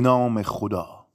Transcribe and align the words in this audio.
به 0.00 0.04
نام 0.04 0.42
خدا. 0.42 1.06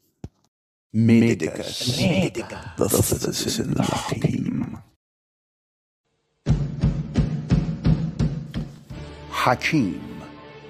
حکیم 9.31 10.01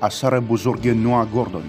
اثر 0.02 0.40
بزرگ 0.40 0.88
نوع 0.88 1.26
گوردون. 1.26 1.64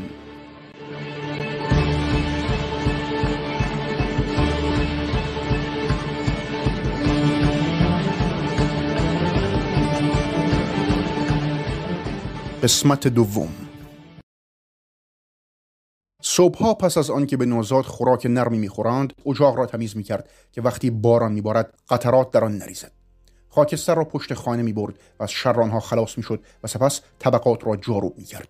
قسمت 12.63 13.09
دوم. 13.09 13.66
صبحها 16.37 16.75
پس 16.75 16.99
از 16.99 17.11
آنکه 17.11 17.37
به 17.37 17.47
نوزاد 17.47 17.85
خوراک 17.85 18.27
نرمی 18.27 18.59
می‌خورند 18.59 19.13
اجاق 19.27 19.57
را 19.57 19.67
تمیز 19.67 19.97
می‌کرد 19.97 20.31
که 20.53 20.63
وقتی 20.63 20.91
باران 20.91 21.33
میبارد 21.33 21.75
قطرات 21.89 22.31
در 22.31 22.45
آن 22.45 22.59
نریزد. 22.59 22.93
خاکستر 23.49 23.95
را 23.95 24.05
پشت 24.05 24.35
خانه 24.35 24.63
می‌برد 24.63 24.95
و 25.21 25.23
از 25.23 25.31
شرانها 25.31 25.81
خلاص 25.81 26.19
می‌شد 26.19 26.41
و 26.65 26.67
سپس 26.67 27.01
طبقات 27.19 27.67
را 27.67 27.77
جارو 27.77 28.15
می‌کرد. 28.17 28.49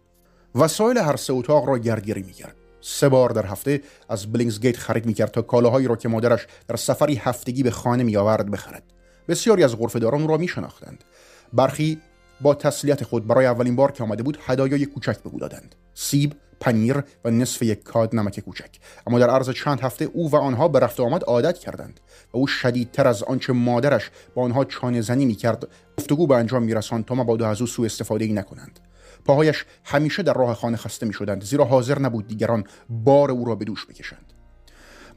وسایل 0.55 0.99
هر 0.99 1.17
سه 1.17 1.33
اتاق 1.33 1.69
را 1.69 1.79
گردگیری 1.79 2.23
می‌کرد. 2.23 2.57
سه 2.81 3.09
بار 3.09 3.31
در 3.31 3.47
هفته 3.47 3.83
از 4.09 4.33
بلینگز 4.33 4.61
گیت 4.61 4.77
خرید 4.77 5.07
می‌کرد 5.07 5.31
تا 5.31 5.43
کالاهایی 5.43 5.87
را 5.87 5.97
که 5.97 6.09
مادرش 6.09 6.47
در 6.69 6.77
سفری 6.77 7.15
هفتگی 7.15 7.63
به 7.63 7.71
خانه 7.71 8.03
میآورد 8.03 8.51
بخرد. 8.51 8.83
بسیاری 9.29 9.65
از 9.65 9.79
غرفهداران 9.79 10.23
او 10.23 10.29
را 10.29 10.37
میشناختند. 10.37 11.05
برخی 11.53 12.01
با 12.41 12.55
تسلیت 12.55 13.05
خود 13.05 13.27
برای 13.27 13.47
اولین 13.47 13.77
بار 13.77 13.93
که 13.93 14.03
آمده 14.03 14.23
بود 14.23 14.39
هدایای 14.47 14.87
کوچک 14.87 15.19
به 15.19 15.31
او 15.31 15.39
دادند. 15.39 15.75
سیب 15.95 16.35
پنیر 16.61 17.03
و 17.25 17.31
نصف 17.31 17.63
یک 17.63 17.83
کاد 17.83 18.17
نمک 18.17 18.41
کوچک. 18.41 18.71
اما 19.07 19.19
در 19.19 19.31
عرض 19.31 19.51
چند 19.51 19.81
هفته 19.81 20.05
او 20.05 20.31
و 20.31 20.37
آنها 20.37 20.69
به 20.69 20.79
رفت 20.79 21.01
آمد 21.01 21.25
عادت 21.25 21.59
کردند 21.59 22.01
و 22.33 22.37
او 22.37 22.47
شدیدتر 22.47 23.09
از 23.09 23.23
آنچه 23.23 23.53
مادرش 23.53 24.11
با 24.35 24.43
آنها 24.43 24.65
چانه 24.65 25.01
زنی 25.01 25.25
می‌کرد 25.25 25.69
گفتگو 25.99 26.27
به 26.27 26.37
انجام 26.37 26.63
میرساند 26.63 27.05
تا 27.05 27.15
مبادا 27.15 27.49
از 27.49 27.61
او 27.61 27.67
سوء 27.67 27.87
استفاده 27.87 28.25
ای 28.25 28.33
نکنند. 28.33 28.81
پاهایش 29.25 29.65
همیشه 29.85 30.23
در 30.23 30.35
راه 30.35 30.55
خانه 30.55 30.77
خسته 30.77 31.07
می‌شدند 31.07 31.45
زیرا 31.45 31.65
حاضر 31.65 31.99
نبود 31.99 32.27
دیگران 32.27 32.65
بار 32.89 33.31
او 33.31 33.45
را 33.45 33.55
به 33.55 33.65
دوش 33.65 33.87
بکشند. 33.87 34.33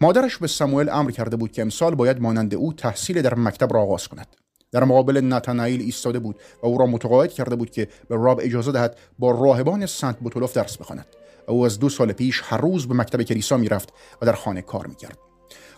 مادرش 0.02 0.38
به 0.38 0.48
سموئل 0.48 0.90
امر 0.90 1.12
کرده 1.12 1.36
بود 1.36 1.52
که 1.52 1.62
امسال 1.62 1.96
باید 1.96 2.22
مانند 2.22 2.56
او 2.56 2.74
تحصیل 2.74 3.22
در 3.22 3.36
مکتب 3.36 3.74
را 3.74 3.82
آغاز 3.82 4.08
کند. 4.08 4.28
در 4.72 4.84
مقابل 4.84 5.22
نتانائیل 5.24 5.82
ایستاده 5.82 6.20
بود 6.20 6.36
و 6.64 6.68
او 6.68 6.78
را 6.78 6.86
متقاعد 6.86 7.34
کرده 7.34 7.56
بود 7.56 7.70
که 7.70 7.88
به 8.10 8.16
راب 8.16 8.40
اجازه 8.44 8.72
دهد 8.72 8.98
با 9.20 9.32
راهبان 9.32 9.86
سنت 9.86 10.20
بوتولوف 10.20 10.54
درس 10.54 10.78
بخواند. 10.78 11.06
او 11.48 11.66
از 11.66 11.80
دو 11.80 11.90
سال 11.90 12.12
پیش 12.12 12.42
هر 12.46 12.58
روز 12.58 12.88
به 12.88 12.94
مکتب 12.94 13.22
کلیسا 13.22 13.58
می‌رفت 13.58 13.94
و 14.22 14.26
در 14.26 14.34
خانه 14.34 14.62
کار 14.62 14.88
می‌کرد. 14.88 15.18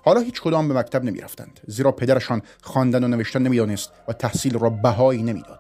حالا 0.06 0.19
هیچ 0.19 0.41
کدام 0.41 0.68
به 0.68 0.74
مکتب 0.74 1.03
نمی‌رفتند 1.03 1.59
زیرا 1.68 1.91
پدرشان 1.91 2.41
خواندن 2.62 3.03
و 3.03 3.07
نوشتن 3.07 3.41
نمی‌دانست 3.41 3.90
و 4.07 4.13
تحصیل 4.13 4.59
را 4.59 4.69
بهایی 4.69 5.23
نمی‌داد. 5.23 5.59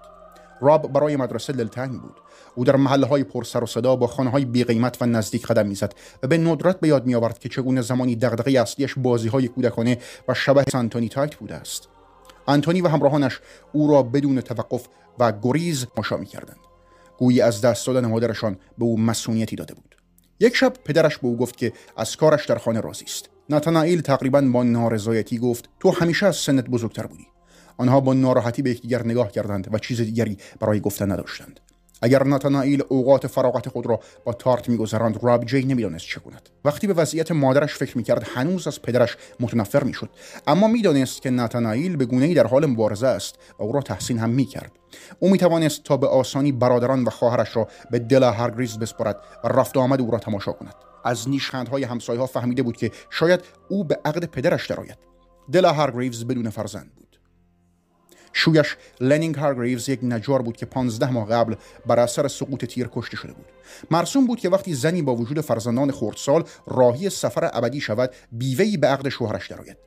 راب 0.61 0.93
برای 0.93 1.15
مدرسه 1.15 1.53
دلتنگ 1.53 1.91
بود. 1.91 2.15
او 2.55 2.63
در 2.65 2.75
محله 2.75 3.07
های 3.07 3.23
پر 3.23 3.43
سر 3.43 3.63
و 3.63 3.67
صدا 3.67 3.95
با 3.95 4.07
خانه 4.07 4.29
های 4.29 4.45
بی 4.45 4.63
قیمت 4.63 5.01
و 5.01 5.05
نزدیک 5.05 5.47
قدم 5.47 5.67
می‌زد 5.67 5.93
و 6.23 6.27
به 6.27 6.37
ندرت 6.37 6.79
به 6.79 6.87
یاد 6.87 7.05
می 7.05 7.15
آورد 7.15 7.39
که 7.39 7.49
چگونه 7.49 7.81
زمانی 7.81 8.15
دغدغه 8.15 8.59
اصلیش 8.59 8.95
بازی 8.97 9.27
های 9.27 9.47
کودکانه 9.47 9.97
و 10.27 10.33
شبه 10.33 10.63
سانتونی 10.71 11.09
تایت 11.09 11.35
بوده 11.35 11.55
است. 11.55 11.89
آنتونی 12.45 12.81
و 12.81 12.87
همراهانش 12.87 13.39
او 13.73 13.91
را 13.91 14.03
بدون 14.03 14.41
توقف 14.41 14.87
و 15.19 15.33
گریز 15.41 15.85
مشا 15.97 16.17
می 16.17 16.25
کردند. 16.25 16.59
گویی 17.17 17.41
از 17.41 17.61
دست 17.61 17.87
دادن 17.87 18.05
مادرشان 18.05 18.57
به 18.77 18.85
او 18.85 18.99
مسئولیتی 18.99 19.55
داده 19.55 19.73
بود. 19.73 19.95
یک 20.39 20.55
شب 20.55 20.73
پدرش 20.85 21.17
به 21.17 21.27
او 21.27 21.37
گفت 21.37 21.57
که 21.57 21.73
از 21.97 22.15
کارش 22.15 22.45
در 22.45 22.57
خانه 22.57 22.79
راضی 22.79 23.05
است. 23.05 23.29
ناتانائیل 23.49 24.01
تقریبا 24.01 24.41
با 24.41 24.63
نارضایتی 24.63 25.37
گفت 25.37 25.69
تو 25.79 25.91
همیشه 25.91 26.25
از 26.25 26.35
سنت 26.35 26.69
بزرگتر 26.69 27.05
بودی. 27.05 27.27
آنها 27.77 27.99
با 27.99 28.13
ناراحتی 28.13 28.61
به 28.61 28.69
یکدیگر 28.69 29.05
نگاه 29.05 29.31
کردند 29.31 29.73
و 29.73 29.77
چیز 29.77 30.01
دیگری 30.01 30.37
برای 30.59 30.79
گفتن 30.79 31.11
نداشتند. 31.11 31.59
اگر 32.01 32.23
ناتانائیل 32.23 32.83
اوقات 32.89 33.27
فراغت 33.27 33.69
خود 33.69 33.85
را 33.85 33.99
با 34.23 34.33
تارت 34.33 34.69
میگذراند 34.69 35.23
راب 35.23 35.45
جی 35.45 35.65
نمی‌دانست 35.65 36.05
چه 36.05 36.19
کند. 36.19 36.49
وقتی 36.65 36.87
به 36.87 36.93
وضعیت 36.93 37.31
مادرش 37.31 37.73
فکر 37.73 37.97
می‌کرد 37.97 38.27
هنوز 38.35 38.67
از 38.67 38.81
پدرش 38.81 39.17
متنفر 39.39 39.83
می‌شد. 39.83 40.09
اما 40.47 40.67
می‌دانست 40.67 41.21
که 41.21 41.29
ناتانائیل 41.29 41.95
به 41.95 42.05
گونه‌ای 42.05 42.33
در 42.33 42.47
حال 42.47 42.65
مبارزه 42.65 43.07
است 43.07 43.35
و 43.59 43.63
او 43.63 43.71
را 43.71 43.81
تحسین 43.81 44.19
هم 44.19 44.29
می‌کرد. 44.29 44.71
او 45.19 45.29
می‌توانست 45.29 45.83
تا 45.83 45.97
به 45.97 46.07
آسانی 46.07 46.51
برادران 46.51 47.03
و 47.03 47.09
خواهرش 47.09 47.55
را 47.55 47.67
به 47.91 47.99
دلا 47.99 48.31
هرگریز 48.31 48.79
بسپرد 48.79 49.17
و 49.43 49.47
رفت 49.47 49.77
آمد 49.77 50.01
او 50.01 50.11
را 50.11 50.19
تماشا 50.19 50.51
کند. 50.51 50.75
از 51.05 51.29
نیشخندهای 51.29 51.83
همسایه 51.83 52.19
ها 52.19 52.25
فهمیده 52.25 52.63
بود 52.63 52.77
که 52.77 52.91
شاید 53.09 53.39
او 53.69 53.83
به 53.83 53.99
عقد 54.05 54.25
پدرش 54.25 54.67
درآید. 54.67 54.97
دلا 55.51 55.73
هارگریوز 55.73 56.27
بدون 56.27 56.49
فرزند 56.49 56.91
بود. 56.95 57.10
شویش 58.33 58.77
لنینگ 58.99 59.35
هارگریوز 59.35 59.89
یک 59.89 59.99
نجار 60.03 60.41
بود 60.41 60.57
که 60.57 60.65
15 60.65 61.11
ماه 61.11 61.27
قبل 61.27 61.55
بر 61.85 61.99
اثر 61.99 62.27
سقوط 62.27 62.65
تیر 62.65 62.89
کشته 62.91 63.17
شده 63.17 63.33
بود. 63.33 63.45
مرسوم 63.91 64.27
بود 64.27 64.39
که 64.39 64.49
وقتی 64.49 64.73
زنی 64.73 65.01
با 65.01 65.15
وجود 65.15 65.41
فرزندان 65.41 65.91
خردسال 65.91 66.43
راهی 66.67 67.09
سفر 67.09 67.49
ابدی 67.53 67.81
شود 67.81 68.11
بیوهی 68.31 68.77
به 68.77 68.87
عقد 68.87 69.09
شوهرش 69.09 69.51
درآید. 69.51 69.77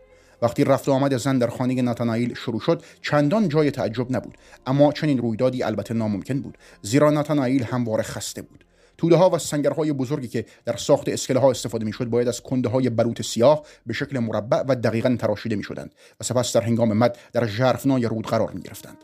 وقتی 0.42 0.64
رفت 0.64 0.88
و 0.88 0.92
آمد 0.92 1.16
زن 1.16 1.38
در 1.38 1.48
خانه 1.48 1.82
ناتانائیل 1.82 2.34
شروع 2.34 2.60
شد 2.60 2.82
چندان 3.02 3.48
جای 3.48 3.70
تعجب 3.70 4.06
نبود 4.10 4.38
اما 4.66 4.92
چنین 4.92 5.18
رویدادی 5.18 5.62
البته 5.62 5.94
ناممکن 5.94 6.40
بود 6.40 6.58
زیرا 6.82 7.10
ناتانائیل 7.10 7.64
همواره 7.64 8.02
خسته 8.02 8.42
بود. 8.42 8.64
توده 8.98 9.16
ها 9.16 9.30
و 9.30 9.38
سنگرهای 9.38 9.92
بزرگی 9.92 10.28
که 10.28 10.46
در 10.64 10.76
ساخت 10.76 11.08
اسکله 11.08 11.40
ها 11.40 11.50
استفاده 11.50 11.84
می‌شد 11.84 12.04
باید 12.04 12.28
از 12.28 12.40
کنده 12.40 12.68
های 12.68 12.90
بلوط 12.90 13.22
سیاه 13.22 13.62
به 13.86 13.92
شکل 13.92 14.18
مربع 14.18 14.62
و 14.68 14.74
دقیقا 14.74 15.16
تراشیده 15.18 15.56
می‌شدند 15.56 15.94
و 16.20 16.24
سپس 16.24 16.52
در 16.52 16.60
هنگام 16.60 16.92
مد 16.92 17.18
در 17.32 17.46
ژرفنای 17.46 18.06
رود 18.06 18.26
قرار 18.26 18.50
می 18.50 18.60
گرفتند 18.60 18.96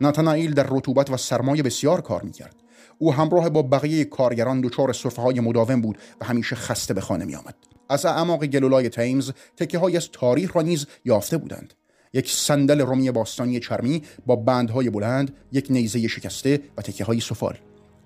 ناتانائیل 0.00 0.54
در 0.54 0.66
رطوبت 0.70 1.10
و 1.10 1.16
سرمایه 1.16 1.62
بسیار 1.62 2.00
کار 2.00 2.22
می‌کرد. 2.22 2.56
او 2.98 3.14
همراه 3.14 3.48
با 3.48 3.62
بقیه 3.62 4.04
کارگران 4.04 4.60
دچار 4.60 4.92
صفحه 4.92 5.22
های 5.22 5.40
مداوم 5.40 5.80
بود 5.80 5.98
و 6.20 6.24
همیشه 6.24 6.56
خسته 6.56 6.94
به 6.94 7.00
خانه 7.00 7.24
می 7.24 7.34
آمد. 7.34 7.54
از 7.88 8.06
اعماق 8.06 8.46
گلولای 8.46 8.88
تیمز 8.88 9.32
تکه 9.56 9.78
های 9.78 9.96
از 9.96 10.08
تاریخ 10.12 10.56
را 10.56 10.62
نیز 10.62 10.86
یافته 11.04 11.36
بودند. 11.36 11.74
یک 12.12 12.30
صندل 12.30 12.80
رومی 12.80 13.10
باستانی 13.10 13.60
چرمی 13.60 14.02
با 14.26 14.36
بندهای 14.36 14.90
بلند 14.90 15.36
یک 15.52 15.66
نیزه 15.70 16.08
شکسته 16.08 16.60
و 16.76 16.82
تکه 16.82 17.04
های 17.04 17.20
سفال. 17.20 17.58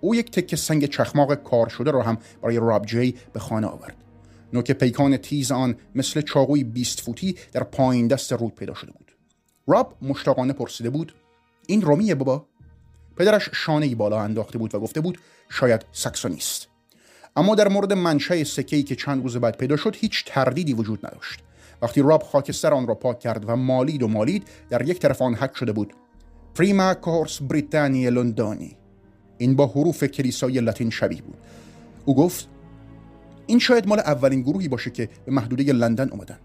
او 0.04 0.14
یک 0.14 0.30
تکه 0.30 0.56
سنگ 0.56 0.84
چخماق 0.84 1.34
کار 1.34 1.68
شده 1.68 1.90
را 1.90 2.02
هم 2.02 2.18
برای 2.42 2.56
راب 2.56 2.86
جی 2.86 3.14
به 3.32 3.40
خانه 3.40 3.66
آورد. 3.66 3.96
نوک 4.52 4.72
پیکان 4.72 5.16
تیز 5.16 5.52
آن 5.52 5.76
مثل 5.94 6.20
چاقوی 6.20 6.64
بیست 6.64 7.00
فوتی 7.00 7.36
در 7.52 7.62
پایین 7.62 8.06
دست 8.06 8.32
رود 8.32 8.54
پیدا 8.54 8.74
شده 8.74 8.92
بود. 8.92 9.12
راب 9.66 9.96
مشتاقانه 10.02 10.52
پرسیده 10.52 10.90
بود 10.90 11.14
این 11.66 11.82
رومیه 11.82 12.14
بابا؟ 12.14 12.46
پدرش 13.16 13.48
شانه 13.52 13.94
بالا 13.94 14.20
انداخته 14.20 14.58
بود 14.58 14.74
و 14.74 14.80
گفته 14.80 15.00
بود 15.00 15.18
شاید 15.48 15.86
ساکسونیست 15.92 16.68
اما 17.36 17.54
در 17.54 17.68
مورد 17.68 17.92
منشأ 17.92 18.44
سکه‌ای 18.44 18.82
که 18.82 18.96
چند 18.96 19.22
روز 19.22 19.36
بعد 19.36 19.56
پیدا 19.56 19.76
شد 19.76 19.96
هیچ 19.96 20.24
تردیدی 20.26 20.74
وجود 20.74 21.06
نداشت. 21.06 21.40
وقتی 21.82 22.02
راب 22.02 22.22
خاکستر 22.22 22.74
آن 22.74 22.86
را 22.86 22.94
پاک 22.94 23.20
کرد 23.20 23.48
و 23.48 23.56
مالید 23.56 24.02
و 24.02 24.08
مالید 24.08 24.48
در 24.70 24.88
یک 24.88 24.98
طرف 24.98 25.22
آن 25.22 25.34
حک 25.34 25.56
شده 25.56 25.72
بود 25.72 25.94
پریما 26.54 26.94
کورس 26.94 27.42
بریتانی 27.42 28.10
لندانی. 28.10 28.81
این 29.42 29.56
با 29.56 29.66
حروف 29.66 30.04
کلیسای 30.04 30.60
لاتین 30.60 30.90
شبیه 30.90 31.22
بود. 31.22 31.36
او 32.04 32.14
گفت 32.14 32.48
این 33.46 33.58
شاید 33.58 33.88
مال 33.88 33.98
اولین 33.98 34.42
گروهی 34.42 34.68
باشه 34.68 34.90
که 34.90 35.08
به 35.24 35.32
محدوده 35.32 35.72
لندن 35.72 36.08
اومدن. 36.08 36.38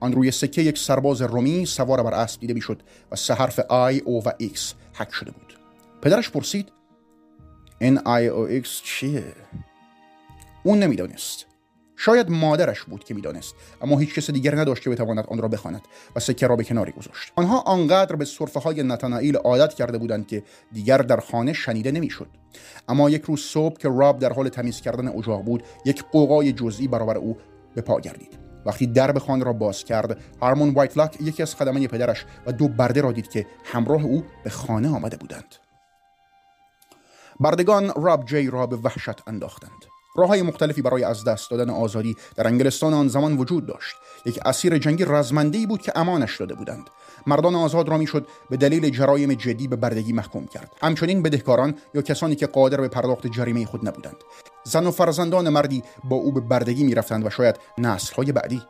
آن 0.00 0.12
روی 0.12 0.30
سکه 0.30 0.62
یک 0.62 0.78
سرباز 0.78 1.22
رومی 1.22 1.66
سوار 1.66 2.02
بر 2.02 2.14
اسب 2.14 2.40
دیده 2.40 2.54
می‌شد 2.54 2.82
و 3.12 3.16
سه 3.16 3.34
حرف 3.34 3.58
I 3.58 3.98
O 3.98 4.24
و 4.24 4.32
X 4.38 4.74
حک 4.94 5.12
شده 5.12 5.30
بود. 5.30 5.58
پدرش 6.02 6.30
پرسید 6.30 6.68
این 7.80 7.98
I 7.98 8.26
O 8.26 8.40
X 8.40 8.80
چیه؟ 8.84 9.24
اون 10.62 10.78
نمی‌دانست. 10.78 11.46
شاید 12.00 12.30
مادرش 12.30 12.82
بود 12.82 13.04
که 13.04 13.14
می‌دانست 13.14 13.54
اما 13.82 13.98
هیچ 13.98 14.14
کس 14.14 14.30
دیگر 14.30 14.58
نداشت 14.58 14.82
که 14.82 14.90
بتواند 14.90 15.26
آن 15.28 15.38
را 15.38 15.48
بخواند 15.48 15.82
و 16.16 16.20
سکه 16.20 16.46
را 16.46 16.56
به 16.56 16.64
کناری 16.64 16.92
گذاشت. 16.92 17.32
آنها 17.36 17.60
آنقدر 17.60 18.16
به 18.16 18.24
سرفه 18.24 18.60
های 18.60 18.82
نتانائیل 18.82 19.36
عادت 19.36 19.74
کرده 19.74 19.98
بودند 19.98 20.26
که 20.26 20.42
دیگر 20.72 20.98
در 20.98 21.20
خانه 21.20 21.52
شنیده 21.52 21.90
نمی‌شد. 21.90 22.28
اما 22.88 23.10
یک 23.10 23.22
روز 23.22 23.40
صبح 23.40 23.76
که 23.76 23.88
راب 23.88 24.18
در 24.18 24.32
حال 24.32 24.48
تمیز 24.48 24.80
کردن 24.80 25.08
اجاق 25.08 25.42
بود 25.42 25.62
یک 25.84 26.04
قوقای 26.12 26.52
جزئی 26.52 26.88
برابر 26.88 27.16
او 27.16 27.36
به 27.74 27.80
پا 27.80 28.00
گردید. 28.00 28.38
وقتی 28.66 28.86
درب 28.86 29.18
خانه 29.18 29.44
را 29.44 29.52
باز 29.52 29.84
کرد 29.84 30.20
هارمون 30.42 30.74
وایتلاک 30.74 31.20
یکی 31.20 31.42
از 31.42 31.54
خدمه 31.54 31.88
پدرش 31.88 32.24
و 32.46 32.52
دو 32.52 32.68
برده 32.68 33.00
را 33.00 33.12
دید 33.12 33.28
که 33.28 33.46
همراه 33.64 34.04
او 34.04 34.24
به 34.44 34.50
خانه 34.50 34.88
آمده 34.88 35.16
بودند. 35.16 35.54
بردگان 37.40 37.92
راب 37.96 38.24
جی 38.24 38.50
را 38.50 38.66
به 38.66 38.76
وحشت 38.76 39.28
انداختند. 39.28 39.97
راه 40.18 40.28
های 40.28 40.42
مختلفی 40.42 40.82
برای 40.82 41.04
از 41.04 41.24
دست 41.24 41.50
دادن 41.50 41.70
آزادی 41.70 42.16
در 42.36 42.46
انگلستان 42.46 42.94
آن 42.94 43.08
زمان 43.08 43.36
وجود 43.36 43.66
داشت. 43.66 43.96
یک 44.26 44.38
اسیر 44.44 44.78
جنگی 44.78 45.04
رزمنده 45.04 45.66
بود 45.66 45.82
که 45.82 45.92
امانش 45.94 46.36
داده 46.36 46.54
بودند. 46.54 46.90
مردان 47.26 47.54
آزاد 47.54 47.88
را 47.88 47.98
می‌شد 47.98 48.26
به 48.50 48.56
دلیل 48.56 48.90
جرایم 48.90 49.34
جدی 49.34 49.68
به 49.68 49.76
بردگی 49.76 50.12
محکوم 50.12 50.46
کرد. 50.46 50.72
همچنین 50.82 51.22
بدهکاران 51.22 51.74
یا 51.94 52.02
کسانی 52.02 52.36
که 52.36 52.46
قادر 52.46 52.80
به 52.80 52.88
پرداخت 52.88 53.26
جریمه 53.26 53.66
خود 53.66 53.88
نبودند. 53.88 54.16
زن 54.64 54.86
و 54.86 54.90
فرزندان 54.90 55.48
مردی 55.48 55.82
با 56.04 56.16
او 56.16 56.32
به 56.32 56.40
بردگی 56.40 56.84
می‌رفتند 56.84 57.26
و 57.26 57.30
شاید 57.30 57.56
نسلهای 57.78 58.32
بعدی. 58.32 58.62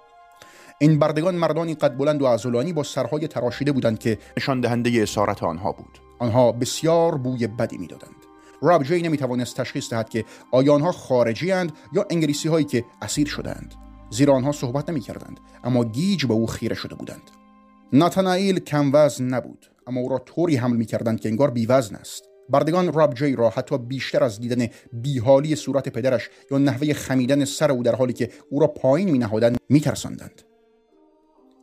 این 0.79 0.99
بردگان 0.99 1.35
مردانی 1.35 1.75
قد 1.75 1.97
بلند 1.97 2.23
و 2.23 2.27
عضلانی 2.27 2.73
با 2.73 2.83
سرهای 2.83 3.29
تراشیده 3.29 3.73
بودند 3.73 3.99
که 3.99 4.19
نشان 4.37 4.61
دهنده 4.61 5.03
اسارت 5.03 5.43
آنها 5.43 5.73
بود. 5.73 5.99
آنها 6.19 6.53
بسیار 6.53 7.17
بوی 7.17 7.47
بدی 7.47 7.79
می‌دادند. 7.79 8.18
راب 8.63 8.83
جی 8.83 9.03
نمی‌توانست 9.03 9.57
تشخیص 9.57 9.91
دهد 9.91 10.09
که 10.09 10.25
آیا 10.53 10.75
آنها 10.75 10.93
خارجی 10.93 11.53
اند 11.53 11.73
یا 11.93 12.07
انگلیسی 12.11 12.49
هایی 12.49 12.65
که 12.65 12.85
اسیر 13.03 13.29
شدند 13.29 13.75
زیرا 14.11 14.35
آنها 14.35 14.53
صحبت 14.53 14.91
نمی 14.91 15.01
کردند 15.01 15.41
اما 15.65 15.85
گیج 15.85 16.27
به 16.27 16.35
او 16.35 16.47
خیره 16.47 16.75
شده 16.75 16.95
بودند. 16.95 17.31
ناتانائیل 17.93 18.59
کم 18.59 18.91
وزن 18.95 19.25
نبود 19.25 19.67
اما 19.87 20.01
او 20.01 20.09
را 20.09 20.19
طوری 20.19 20.57
حمل 20.57 20.77
می 20.77 20.85
کردند 20.85 21.21
که 21.21 21.29
انگار 21.29 21.51
بیوزن 21.51 21.95
است. 21.97 22.25
بردگان 22.51 22.93
راب 22.93 23.15
جی 23.15 23.37
را 23.37 23.51
حتی 23.51 23.79
بیشتر 23.79 24.25
از 24.25 24.41
دیدن 24.41 24.67
بیحالی 24.93 25.57
صورت 25.57 25.89
پدرش 25.89 26.31
یا 26.51 26.59
نحوه 26.59 26.93
خمیدن 26.93 27.45
سر 27.45 27.71
او 27.71 27.83
در 27.83 27.95
حالی 27.95 28.13
که 28.13 28.31
او 28.51 28.61
را 28.61 28.67
پایین 28.67 29.11
می 29.11 29.19
نهادند 29.19 29.57
می 29.69 29.81
ترساندند. 29.81 30.43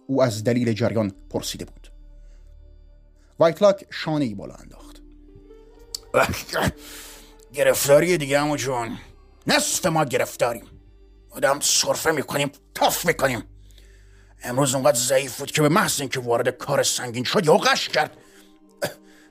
او 0.07 0.23
از 0.23 0.43
دلیل 0.43 0.73
جریان 0.73 1.11
پرسیده 1.29 1.65
بود. 1.65 1.91
وایتلاک 3.39 3.85
شانه 3.89 4.25
ای 4.25 4.35
بالا 4.35 4.53
انداخت. 4.53 4.94
گرفتاری 7.53 8.17
دیگه 8.17 8.39
عمو 8.39 8.57
جون. 8.57 8.97
نصف 9.47 9.85
ما 9.85 10.05
گرفتاریم. 10.05 10.65
آدم 11.29 11.59
صرفه 11.59 12.11
می‌کنیم 12.11 12.51
تاف 12.73 13.05
می‌کنیم. 13.05 13.43
امروز 14.43 14.75
اونقدر 14.75 14.97
ضعیف 14.99 15.39
بود 15.39 15.51
که 15.51 15.61
به 15.61 15.69
محض 15.69 15.99
اینکه 15.99 16.19
وارد 16.19 16.49
کار 16.49 16.83
سنگین 16.83 17.23
شد 17.23 17.45
یا 17.45 17.57
قش 17.57 17.89
کرد. 17.89 18.17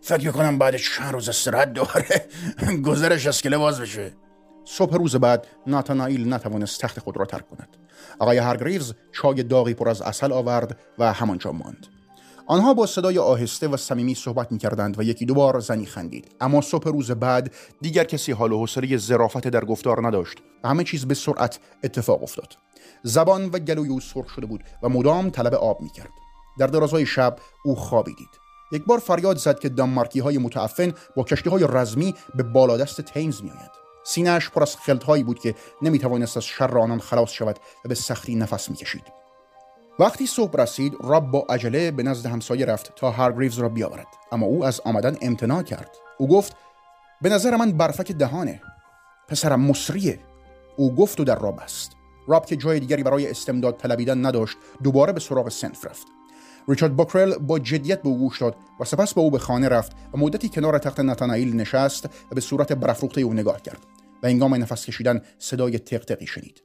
فکر 0.03 0.31
کنم 0.31 0.59
بعد 0.59 0.77
چند 0.77 1.13
روز 1.13 1.29
استراحت 1.29 1.73
دوباره 1.73 2.29
گذرش 2.87 3.27
از 3.27 3.43
کله 3.43 3.59
باز 3.59 3.81
بشه. 3.81 4.13
صبح 4.65 4.97
روز 4.97 5.17
بعد 5.17 5.47
ناتانائیل 5.67 6.33
نتوانست 6.33 6.81
تخت 6.81 7.01
خود 7.01 7.17
را 7.17 7.25
ترک 7.25 7.51
کند. 7.51 7.77
آقای 8.19 8.39
هرگریوز 8.39 8.95
چای 9.13 9.43
داغی 9.43 9.75
پر 9.75 9.89
از 9.89 10.03
اصل 10.03 10.33
آورد 10.33 10.79
و 10.99 11.13
همانجا 11.13 11.53
ماند. 11.53 11.87
آنها 12.47 12.75
با 12.75 12.87
صدای 12.87 13.19
آهسته 13.19 13.69
و 13.69 13.77
صمیمی 13.77 14.15
صحبت 14.15 14.53
می 14.53 14.59
کردند 14.59 14.99
و 14.99 15.03
یکی 15.03 15.25
دو 15.27 15.35
بار 15.35 15.61
زنی 15.61 15.87
خندید 15.87 16.35
اما 16.41 16.61
صبح 16.61 16.89
روز 16.89 17.11
بعد 17.11 17.53
دیگر 17.81 18.05
کسی 18.05 18.33
حال 18.33 18.53
و 18.53 18.59
حوصله 18.59 18.97
ظرافت 18.97 19.49
در 19.49 19.65
گفتار 19.65 20.07
نداشت 20.07 20.39
و 20.65 20.69
همه 20.69 20.85
چیز 20.85 21.07
به 21.07 21.15
سرعت 21.15 21.59
اتفاق 21.85 22.23
افتاد 22.23 22.57
زبان 23.03 23.45
و 23.45 23.59
گلوی 23.59 23.89
او 23.89 24.01
سرخ 24.01 24.29
شده 24.29 24.47
بود 24.47 24.65
و 24.83 24.89
مدام 24.89 25.31
طلب 25.31 25.55
آب 25.55 25.81
می 25.81 25.91
کرد 25.91 26.11
در 26.59 26.67
درازهای 26.67 27.07
شب 27.07 27.37
او 27.65 27.75
خوابیدید 27.75 28.29
یک 28.73 28.85
بار 28.85 28.99
فریاد 28.99 29.37
زد 29.37 29.59
که 29.59 29.69
دانمارکی 29.69 30.21
های 30.21 30.39
متعفن 30.39 30.93
با 31.17 31.23
کشتی 31.23 31.51
های 31.51 31.67
رزمی 31.69 32.15
به 32.35 32.43
بالادست 32.43 33.01
تیمز 33.01 33.43
می 33.43 33.51
آید. 33.51 33.71
سینهاش 34.05 34.51
پر 34.51 34.63
از 34.63 34.77
خلطهایی 34.77 35.23
بود 35.23 35.39
که 35.39 35.55
نمی 35.83 35.99
توانست 35.99 36.37
از 36.37 36.45
شر 36.45 36.79
آنان 36.79 37.01
خلاص 37.01 37.31
شود 37.31 37.59
و 37.85 37.89
به 37.89 37.95
سختی 37.95 38.35
نفس 38.35 38.71
می 38.71 38.77
کشید. 38.77 39.24
وقتی 39.99 40.27
صبح 40.27 40.63
رسید 40.63 40.97
راب 41.01 41.31
با 41.31 41.47
عجله 41.49 41.91
به 41.91 42.03
نزد 42.03 42.27
همسایه 42.27 42.67
رفت 42.67 42.93
تا 42.97 43.11
هارگریوز 43.11 43.59
را 43.59 43.69
بیاورد. 43.69 44.07
اما 44.33 44.47
او 44.47 44.65
از 44.65 44.81
آمدن 44.85 45.17
امتناع 45.23 45.63
کرد. 45.63 45.91
او 46.19 46.29
گفت 46.29 46.57
به 47.23 47.29
نظر 47.29 47.57
من 47.57 47.73
برفک 47.73 48.13
دهانه. 48.13 48.61
پسرم 49.29 49.61
مصریه 49.61 50.19
او 50.77 50.95
گفت 50.95 51.21
و 51.21 51.25
در 51.25 51.39
را 51.39 51.53
بست 51.53 51.93
راب 52.29 52.47
که 52.47 52.57
جای 52.57 52.81
دیگری 52.81 53.03
برای 53.03 53.31
استمداد 53.31 53.77
طلبیدن 53.77 54.27
نداشت 54.27 54.57
دوباره 54.83 55.13
به 55.13 55.21
سراغ 55.21 55.49
سنف 55.49 55.87
رفت. 55.87 56.07
ریچارد 56.69 56.97
بوکرل 56.97 57.39
با 57.39 57.59
جدیت 57.59 58.03
به 58.03 58.09
او 58.09 58.19
گوش 58.19 58.41
داد 58.41 58.57
و 58.81 58.85
سپس 58.85 59.15
با 59.15 59.23
او 59.23 59.31
به 59.31 59.39
خانه 59.39 59.69
رفت 59.69 59.93
و 60.15 60.19
مدتی 60.19 60.49
کنار 60.49 60.79
تخت 60.79 61.01
نتانائیل 61.01 61.57
نشست 61.57 62.07
و 62.07 62.35
به 62.35 62.41
صورت 62.41 62.73
برافروخته 62.73 63.21
او 63.21 63.35
نگاه 63.35 63.63
کرد 63.63 63.81
و 64.23 64.27
هنگام 64.27 64.55
نفس 64.55 64.87
کشیدن 64.87 65.23
صدای 65.39 65.79
تقتقی 65.79 66.27
شنید. 66.27 66.63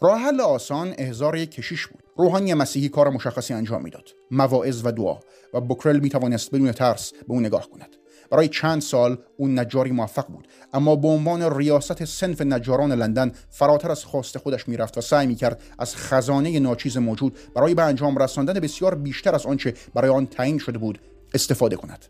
راه 0.00 0.18
حل 0.18 0.40
آسان 0.40 0.94
احضار 0.98 1.44
کشیش 1.44 1.86
بود. 1.86 2.01
روحانی 2.16 2.54
مسیحی 2.54 2.88
کار 2.88 3.10
مشخصی 3.10 3.54
انجام 3.54 3.82
می‌داد. 3.82 4.08
مواعظ 4.30 4.82
و 4.84 4.92
دعا. 4.92 5.18
و 5.54 5.60
بوکرل 5.60 5.98
می 5.98 6.08
توانست 6.08 6.54
بدون 6.54 6.72
ترس 6.72 7.12
به 7.12 7.34
او 7.34 7.40
نگاه 7.40 7.70
کند. 7.70 7.96
برای 8.30 8.48
چند 8.48 8.82
سال 8.82 9.18
او 9.36 9.48
نجاری 9.48 9.90
موفق 9.90 10.26
بود. 10.26 10.48
اما 10.72 10.96
به 10.96 11.08
عنوان 11.08 11.56
ریاست 11.56 12.04
سنف 12.04 12.40
نجاران 12.40 12.92
لندن 12.92 13.32
فراتر 13.50 13.90
از 13.90 14.04
خواست 14.04 14.38
خودش 14.38 14.68
می‌رفت 14.68 14.98
و 14.98 15.00
سعی 15.00 15.26
می‌کرد 15.26 15.62
از 15.78 15.96
خزانه 15.96 16.58
ناچیز 16.58 16.96
موجود 16.96 17.38
برای 17.54 17.74
به 17.74 17.82
انجام 17.82 18.18
رساندن 18.18 18.54
بسیار 18.54 18.94
بیشتر 18.94 19.34
از 19.34 19.46
آنچه 19.46 19.74
برای 19.94 20.10
آن 20.10 20.26
تعیین 20.26 20.58
شده 20.58 20.78
بود 20.78 21.00
استفاده 21.34 21.76
کند. 21.76 22.04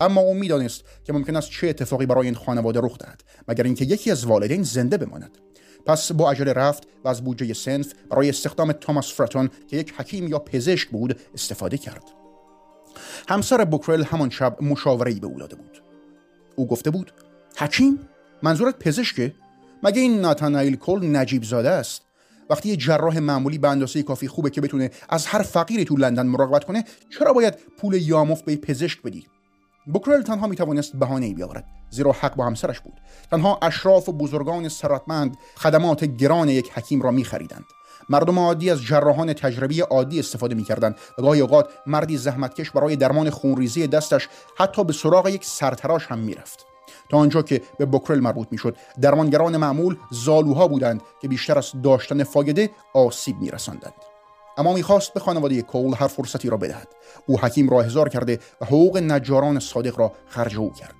اما 0.00 0.20
او 0.20 0.34
می‌دانست 0.34 0.84
که 1.04 1.12
ممکن 1.12 1.36
است 1.36 1.50
چه 1.50 1.68
اتفاقی 1.68 2.06
برای 2.06 2.26
این 2.26 2.34
خانواده 2.34 2.80
رخ 2.82 2.98
دهد 2.98 3.22
مگر 3.48 3.64
اینکه 3.64 3.84
یکی 3.84 4.10
از 4.10 4.24
والدین 4.24 4.62
زنده 4.62 4.96
بماند. 4.96 5.38
پس 5.86 6.12
با 6.12 6.30
عجله 6.30 6.52
رفت 6.52 6.86
و 7.04 7.08
از 7.08 7.24
بودجه 7.24 7.54
سنف 7.54 7.92
برای 8.10 8.28
استخدام 8.28 8.72
توماس 8.72 9.12
فراتون 9.12 9.50
که 9.68 9.76
یک 9.76 9.94
حکیم 9.96 10.28
یا 10.28 10.38
پزشک 10.38 10.88
بود 10.88 11.20
استفاده 11.34 11.78
کرد. 11.78 12.04
همسر 13.28 13.64
بوکرل 13.64 14.04
همان 14.04 14.30
شب 14.30 14.62
مشاوره‌ای 14.62 15.20
به 15.20 15.26
او 15.26 15.38
داده 15.38 15.56
بود. 15.56 15.82
او 16.56 16.66
گفته 16.66 16.90
بود 16.90 17.12
حکیم 17.56 18.08
منظورت 18.42 18.78
پزشکه 18.78 19.34
مگه 19.82 20.00
این 20.00 20.20
ناتانائیل 20.20 20.76
کل 20.76 21.16
نجیب 21.16 21.44
زاده 21.44 21.70
است؟ 21.70 22.02
وقتی 22.50 22.68
یه 22.68 22.76
جراح 22.76 23.18
معمولی 23.18 23.58
به 23.58 23.68
اندازه 23.68 24.02
کافی 24.02 24.28
خوبه 24.28 24.50
که 24.50 24.60
بتونه 24.60 24.90
از 25.08 25.26
هر 25.26 25.42
فقیری 25.42 25.84
تو 25.84 25.96
لندن 25.96 26.26
مراقبت 26.26 26.64
کنه 26.64 26.84
چرا 27.18 27.32
باید 27.32 27.54
پول 27.78 27.94
یامفت 27.94 28.44
به 28.44 28.56
پزشک 28.56 29.02
بدی؟ 29.02 29.26
بوکرل 29.86 30.22
تنها 30.22 30.46
می 30.46 30.56
توانست 30.56 30.96
بهانه 30.96 31.34
بیاورد 31.34 31.64
زیرا 31.90 32.12
حق 32.12 32.34
با 32.34 32.46
همسرش 32.46 32.80
بود. 32.80 33.00
تنها 33.30 33.58
اشراف 33.62 34.08
و 34.08 34.12
بزرگان 34.12 34.68
ثروتمند 34.68 35.36
خدمات 35.56 36.04
گران 36.04 36.48
یک 36.48 36.72
حکیم 36.72 37.02
را 37.02 37.10
می 37.10 37.24
خریدند 37.24 37.64
مردم 38.08 38.38
عادی 38.38 38.70
از 38.70 38.82
جراحان 38.82 39.32
تجربی 39.32 39.80
عادی 39.80 40.18
استفاده 40.18 40.54
می‌کردند 40.54 40.96
و 41.18 41.22
گاهی 41.22 41.40
اوقات 41.40 41.68
مردی 41.86 42.16
زحمتکش 42.16 42.70
برای 42.70 42.96
درمان 42.96 43.30
خونریزی 43.30 43.86
دستش 43.86 44.28
حتی 44.58 44.84
به 44.84 44.92
سراغ 44.92 45.28
یک 45.28 45.44
سرتراش 45.44 46.06
هم 46.06 46.18
می‌رفت. 46.18 46.66
تا 47.08 47.18
آنجا 47.18 47.42
که 47.42 47.62
به 47.78 47.86
بوکرل 47.86 48.20
مربوط 48.20 48.48
می‌شد 48.50 48.76
درمانگران 49.00 49.56
معمول 49.56 49.96
زالوها 50.10 50.68
بودند 50.68 51.02
که 51.22 51.28
بیشتر 51.28 51.58
از 51.58 51.72
داشتن 51.82 52.24
فایده 52.24 52.70
آسیب 52.94 53.40
میرساندند. 53.40 54.11
اما 54.58 54.72
می‌خواست 54.72 55.14
به 55.14 55.20
خانواده 55.20 55.62
کول 55.62 55.94
هر 55.94 56.06
فرصتی 56.06 56.50
را 56.50 56.56
بدهد. 56.56 56.88
او 57.26 57.40
حکیم 57.40 57.70
را 57.70 57.80
احضار 57.80 58.08
کرده 58.08 58.38
و 58.60 58.64
حقوق 58.64 58.96
نجاران 58.96 59.58
صادق 59.58 59.98
را 59.98 60.12
خرج 60.26 60.56
او 60.56 60.72
کرد. 60.72 60.94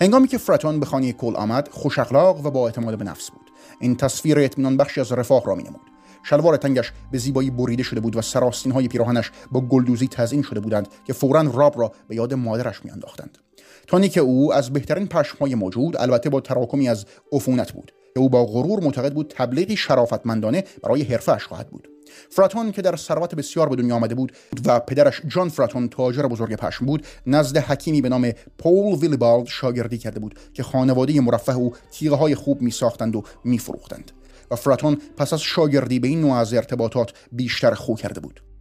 هنگامی 0.00 0.28
که 0.28 0.38
فراتون 0.38 0.80
به 0.80 0.86
خانه 0.86 1.12
کول 1.12 1.36
آمد 1.36 1.68
خوش 1.68 1.98
اخلاق 1.98 2.46
و 2.46 2.50
با 2.50 2.66
اعتماد 2.66 2.98
به 2.98 3.04
نفس 3.04 3.30
بود. 3.30 3.50
این 3.80 3.96
تصویر 3.96 4.38
اطمینان 4.38 4.76
بخشی 4.76 5.00
از 5.00 5.12
رفاه 5.12 5.44
را 5.44 5.54
مینمود. 5.54 5.80
شلوار 6.22 6.56
تنگش 6.56 6.92
به 7.12 7.18
زیبایی 7.18 7.50
بریده 7.50 7.82
شده 7.82 8.00
بود 8.00 8.16
و 8.16 8.22
سراستین 8.22 8.72
های 8.72 8.88
پیراهنش 8.88 9.30
با 9.52 9.60
گلدوزی 9.60 10.08
تزئین 10.08 10.42
شده 10.42 10.60
بودند 10.60 10.88
که 11.04 11.12
فورا 11.12 11.42
راب 11.42 11.80
را 11.80 11.92
به 12.08 12.16
یاد 12.16 12.34
مادرش 12.34 12.84
میانداختند. 12.84 13.38
تانی 13.86 14.08
که 14.08 14.20
او 14.20 14.54
از 14.54 14.72
بهترین 14.72 15.08
های 15.40 15.54
موجود 15.54 15.96
البته 15.96 16.30
با 16.30 16.40
تراکمی 16.40 16.88
از 16.88 17.06
عفونت 17.32 17.72
بود. 17.72 17.92
او 18.16 18.28
با 18.28 18.46
غرور 18.46 18.84
معتقد 18.84 19.14
بود 19.14 19.34
تبلیغی 19.36 19.76
شرافتمندانه 19.76 20.64
برای 20.82 21.02
حرفهاش 21.02 21.44
خواهد 21.44 21.70
بود. 21.70 21.88
فراتون 22.30 22.72
که 22.72 22.82
در 22.82 22.96
ثروت 22.96 23.34
بسیار 23.34 23.68
به 23.68 23.76
دنیا 23.76 23.96
آمده 23.96 24.14
بود 24.14 24.32
و 24.66 24.80
پدرش 24.80 25.22
جان 25.28 25.48
فراتون 25.48 25.88
تاجر 25.88 26.22
بزرگ 26.22 26.54
پشم 26.54 26.86
بود 26.86 27.06
نزد 27.26 27.56
حکیمی 27.56 28.00
به 28.00 28.08
نام 28.08 28.32
پول 28.58 28.98
ویلیبالد 28.98 29.46
شاگردی 29.46 29.98
کرده 29.98 30.20
بود 30.20 30.38
که 30.54 30.62
خانواده 30.62 31.20
مرفه 31.20 31.52
او 31.52 31.72
تیغه 31.90 32.16
های 32.16 32.34
خوب 32.34 32.62
می 32.62 32.70
ساختند 32.70 33.16
و 33.16 33.22
می 33.44 33.58
فروختند 33.58 34.12
و 34.50 34.56
فراتون 34.56 34.98
پس 35.16 35.32
از 35.32 35.40
شاگردی 35.40 35.98
به 35.98 36.08
این 36.08 36.20
نوع 36.20 36.34
از 36.34 36.54
ارتباطات 36.54 37.12
بیشتر 37.32 37.74
خو 37.74 37.94
کرده 37.94 38.20
بود. 38.20 38.51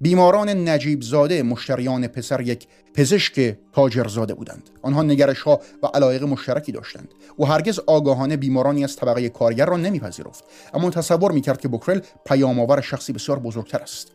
بیماران 0.00 0.68
نجیب 0.68 1.02
زاده 1.02 1.42
مشتریان 1.42 2.06
پسر 2.06 2.40
یک 2.40 2.66
پزشک 2.94 3.56
تاجرزاده 3.72 4.34
بودند. 4.34 4.70
آنها 4.82 5.02
نگرش 5.02 5.40
ها 5.40 5.60
و 5.82 5.86
علایق 5.86 6.22
مشترکی 6.22 6.72
داشتند 6.72 7.08
و 7.38 7.44
هرگز 7.44 7.80
آگاهانه 7.86 8.36
بیمارانی 8.36 8.84
از 8.84 8.96
طبقه 8.96 9.28
کارگر 9.28 9.66
را 9.66 9.76
نمیپذیرفت. 9.76 10.44
اما 10.74 10.90
تصور 10.90 11.32
می‌کرد 11.32 11.60
که 11.60 11.68
بوکرل 11.68 12.00
پیامآور 12.26 12.80
شخصی 12.80 13.12
بسیار 13.12 13.38
بزرگتر 13.38 13.78
است. 13.78 14.08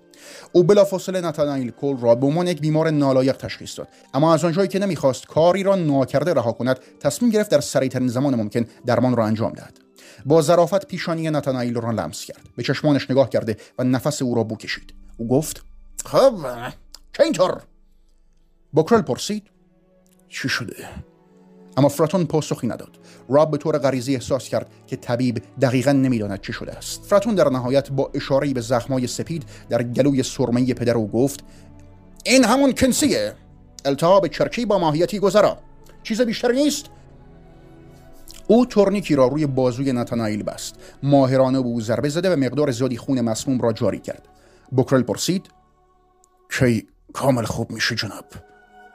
او 0.51 0.63
بلافاصله 0.63 1.21
نتانائیل 1.21 1.71
کول 1.71 1.97
را 1.97 2.15
به 2.15 2.27
عنوان 2.27 2.47
یک 2.47 2.61
بیمار 2.61 2.89
نالایق 2.89 3.37
تشخیص 3.37 3.77
داد. 3.77 3.87
اما 4.13 4.33
از 4.33 4.45
آنجایی 4.45 4.67
که 4.67 4.79
نمی‌خواست 4.79 5.27
کاری 5.27 5.63
را 5.63 5.75
ناکرده 5.75 6.33
رها 6.33 6.51
کند 6.51 6.79
تصمیم 6.99 7.31
گرفت 7.31 7.51
در 7.51 7.59
سریعترین 7.59 8.07
زمان 8.07 8.35
ممکن 8.35 8.65
درمان 8.85 9.15
را 9.15 9.25
انجام 9.25 9.53
دهد. 9.53 9.79
با 10.25 10.41
ظرافت 10.41 10.87
پیشانی 10.87 11.29
نتانائیل 11.29 11.75
را 11.75 11.91
لمس 11.91 12.25
کرد. 12.25 12.41
به 12.55 12.63
چشمانش 12.63 13.11
نگاه 13.11 13.29
کرده 13.29 13.57
و 13.79 13.83
نفس 13.83 14.21
او 14.21 14.35
را 14.35 14.43
بو 14.43 14.55
کشید. 14.55 14.98
او 15.19 15.27
گفت 15.27 15.63
خب 16.05 16.33
چه 17.13 17.23
اینطور؟ 17.23 17.61
بوکرل 18.71 19.01
پرسید 19.01 19.43
چی 20.29 20.49
شده؟ 20.49 20.75
اما 21.77 21.89
فراتون 21.89 22.25
پاسخی 22.25 22.67
نداد. 22.67 22.89
راب 23.29 23.51
به 23.51 23.57
طور 23.57 23.77
غریزی 23.77 24.15
احساس 24.15 24.49
کرد 24.49 24.69
که 24.87 24.95
طبیب 24.95 25.41
دقیقا 25.61 25.91
نمی‌داند 25.91 26.41
چه 26.41 26.53
شده 26.53 26.71
است. 26.71 27.03
فراتون 27.03 27.35
در 27.35 27.49
نهایت 27.49 27.91
با 27.91 28.11
اشاره 28.13 28.53
به 28.53 28.61
زخمای 28.61 29.07
سپید 29.07 29.45
در 29.69 29.83
گلوی 29.83 30.23
سرمه 30.23 30.73
پدر 30.73 30.97
او 30.97 31.07
گفت 31.07 31.43
این 32.25 32.43
همون 32.43 32.73
کنسیه. 32.73 33.33
التهاب 33.85 34.27
چرکی 34.27 34.65
با 34.65 34.79
ماهیتی 34.79 35.19
گذرا. 35.19 35.57
چیز 36.03 36.21
بیشتر 36.21 36.51
نیست. 36.51 36.85
او 38.47 38.65
تورنیکی 38.65 39.15
را 39.15 39.27
روی 39.27 39.45
بازوی 39.45 39.93
نتانائیل 39.93 40.43
بست. 40.43 40.75
ماهرانه 41.03 41.61
به 41.61 41.67
او 41.67 41.81
ضربه 41.81 42.09
زده 42.09 42.33
و 42.33 42.39
مقدار 42.39 42.71
زیادی 42.71 42.97
خون 42.97 43.21
مسموم 43.21 43.61
را 43.61 43.73
جاری 43.73 43.99
کرد. 43.99 44.27
بوکرل 44.71 45.01
پرسید 45.01 45.49
کی 46.51 46.87
کامل 47.13 47.43
خوب 47.43 47.71
میشه 47.71 47.95
جناب؟ 47.95 48.25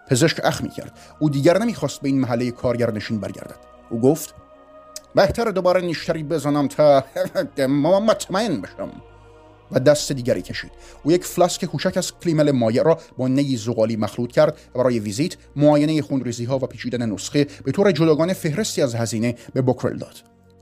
پزشک 0.09 0.41
اخ 0.45 0.63
می 0.63 0.69
کرد 0.69 0.99
او 1.21 1.31
دیگر 1.31 1.59
نمی‌خواست 1.59 2.01
به 2.01 2.09
این 2.09 2.21
محله 2.21 2.51
کارگر 2.51 2.91
نشین 2.91 3.21
برگردد. 3.21 3.57
او 3.91 4.01
گفت 4.01 4.35
بهتر 5.15 5.51
دوباره 5.51 5.81
نیشتری 5.81 6.23
بزنم 6.23 6.69
تا 6.69 7.05
مطمئن 8.07 8.61
بشم. 8.61 8.91
و 9.73 9.81
دست 9.81 10.13
دیگری 10.13 10.43
کشید. 10.43 10.71
او 11.03 11.13
یک 11.13 11.25
فلاسک 11.25 11.65
کوچک 11.65 11.97
از 11.97 12.13
کلیمل 12.19 12.51
مایع 12.51 12.83
را 12.83 12.99
با 13.17 13.29
نی 13.29 13.57
زغالی 13.57 13.97
مخلوط 13.97 14.33
کرد 14.33 14.59
و 14.75 14.79
برای 14.79 14.99
ویزیت 14.99 15.37
معاینه 15.57 16.03
خونریزی 16.03 16.45
ها 16.45 16.57
و 16.57 16.67
پیچیدن 16.67 17.11
نسخه 17.11 17.47
به 17.65 17.73
طور 17.73 17.93
جداگانه 17.93 18.33
فهرستی 18.33 18.83
از 18.83 18.95
هزینه 18.95 19.35
به 19.55 19.63
بوکرل 19.63 19.99
داد. 19.99 20.15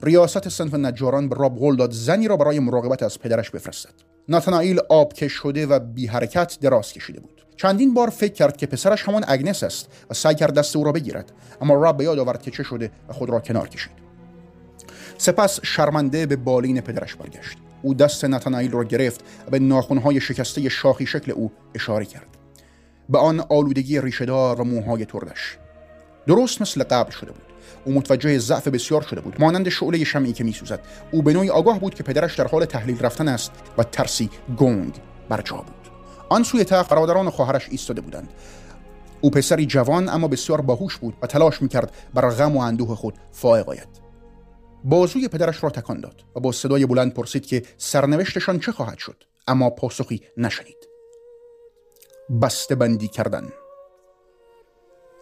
ریاست 0.02 0.49
صنف 0.49 0.75
نجاران 0.75 1.28
به 1.28 1.37
راب 1.37 1.76
داد 1.76 1.92
زنی 1.92 2.28
را 2.28 2.37
برای 2.37 2.59
مراقبت 2.59 3.02
از 3.02 3.19
پدرش 3.19 3.50
بفرستد. 3.50 4.12
ناتانائیل 4.28 4.80
آبکش 4.88 5.32
شده 5.32 5.66
و 5.66 5.78
بی 5.78 6.06
حرکت 6.06 6.58
دراز 6.60 6.92
کشیده 6.92 7.20
بود. 7.20 7.46
چندین 7.56 7.94
بار 7.94 8.10
فکر 8.10 8.32
کرد 8.32 8.56
که 8.56 8.66
پسرش 8.66 9.02
همان 9.02 9.24
اگنس 9.28 9.62
است 9.62 9.88
و 10.10 10.14
سعی 10.14 10.34
کرد 10.34 10.54
دست 10.54 10.76
او 10.76 10.84
را 10.84 10.92
بگیرد 10.92 11.32
اما 11.60 11.74
راب 11.74 11.96
به 11.96 12.04
یاد 12.04 12.18
آورد 12.18 12.42
که 12.42 12.50
چه 12.50 12.62
شده 12.62 12.90
و 13.08 13.12
خود 13.12 13.30
را 13.30 13.40
کنار 13.40 13.68
کشید. 13.68 13.92
سپس 15.18 15.60
شرمنده 15.62 16.26
به 16.26 16.36
بالین 16.36 16.80
پدرش 16.80 17.14
برگشت. 17.14 17.58
او 17.82 17.94
دست 17.94 18.24
نتانائیل 18.24 18.70
را 18.70 18.84
گرفت 18.84 19.24
و 19.46 19.50
به 19.50 19.58
ناخونهای 19.58 20.20
شکسته 20.20 20.68
شاخی 20.68 21.06
شکل 21.06 21.32
او 21.32 21.52
اشاره 21.74 22.04
کرد. 22.04 22.36
به 23.08 23.18
آن 23.18 23.40
آلودگی 23.40 24.00
ریشهدار 24.00 24.60
و 24.60 24.64
موهای 24.64 25.04
تردش. 25.04 25.58
درست 26.26 26.62
مثل 26.62 26.82
قبل 26.82 27.10
شده 27.10 27.32
بود. 27.32 27.51
او 27.84 27.92
متوجه 27.92 28.38
ضعف 28.38 28.68
بسیار 28.68 29.02
شده 29.02 29.20
بود. 29.20 29.40
مانند 29.40 29.68
شعله 29.68 30.04
شمعی 30.04 30.32
که 30.32 30.44
میسوزد. 30.44 30.80
او 31.10 31.22
به 31.22 31.32
نوعی 31.32 31.50
آگاه 31.50 31.80
بود 31.80 31.94
که 31.94 32.02
پدرش 32.02 32.38
در 32.38 32.46
حال 32.46 32.64
تحلیل 32.64 33.00
رفتن 33.00 33.28
است 33.28 33.52
و 33.78 33.82
ترسی 33.82 34.30
گنگ 34.56 34.94
بر 35.28 35.42
جا 35.42 35.56
بود. 35.56 35.92
آن 36.28 36.42
سوی 36.42 36.64
تخت 36.64 36.90
برادران 36.90 37.30
خواهرش 37.30 37.68
ایستاده 37.70 38.00
بودند. 38.00 38.32
او 39.20 39.30
پسری 39.30 39.66
جوان 39.66 40.08
اما 40.08 40.28
بسیار 40.28 40.60
باهوش 40.60 40.96
بود 40.96 41.14
و 41.22 41.26
تلاش 41.26 41.62
می‌کرد 41.62 41.92
بر 42.14 42.30
غم 42.30 42.56
و 42.56 42.60
اندوه 42.60 42.96
خود 42.96 43.14
فائق 43.32 43.68
آید. 43.68 43.88
بازوی 44.84 45.28
پدرش 45.28 45.64
را 45.64 45.70
تکان 45.70 46.00
داد 46.00 46.22
و 46.36 46.40
با 46.40 46.52
صدای 46.52 46.86
بلند 46.86 47.14
پرسید 47.14 47.46
که 47.46 47.62
سرنوشتشان 47.78 48.58
چه 48.58 48.72
خواهد 48.72 48.98
شد؟ 48.98 49.24
اما 49.48 49.70
پاسخی 49.70 50.22
نشنید. 50.36 50.88
بسته 52.42 52.74
بندی 52.74 53.08
کردن. 53.08 53.48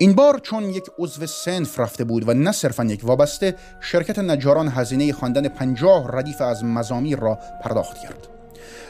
این 0.03 0.13
بار 0.13 0.39
چون 0.39 0.65
یک 0.65 0.85
عضو 0.99 1.27
سنف 1.27 1.81
رفته 1.81 2.05
بود 2.05 2.29
و 2.29 2.35
نه 2.35 2.53
صرفا 2.53 2.85
یک 2.85 3.01
وابسته 3.05 3.57
شرکت 3.81 4.19
نجاران 4.19 4.69
هزینه 4.69 5.13
خواندن 5.13 5.49
پنجاه 5.49 6.17
ردیف 6.17 6.41
از 6.41 6.65
مزامیر 6.65 7.19
را 7.19 7.39
پرداخت 7.65 7.99
کرد. 7.99 8.29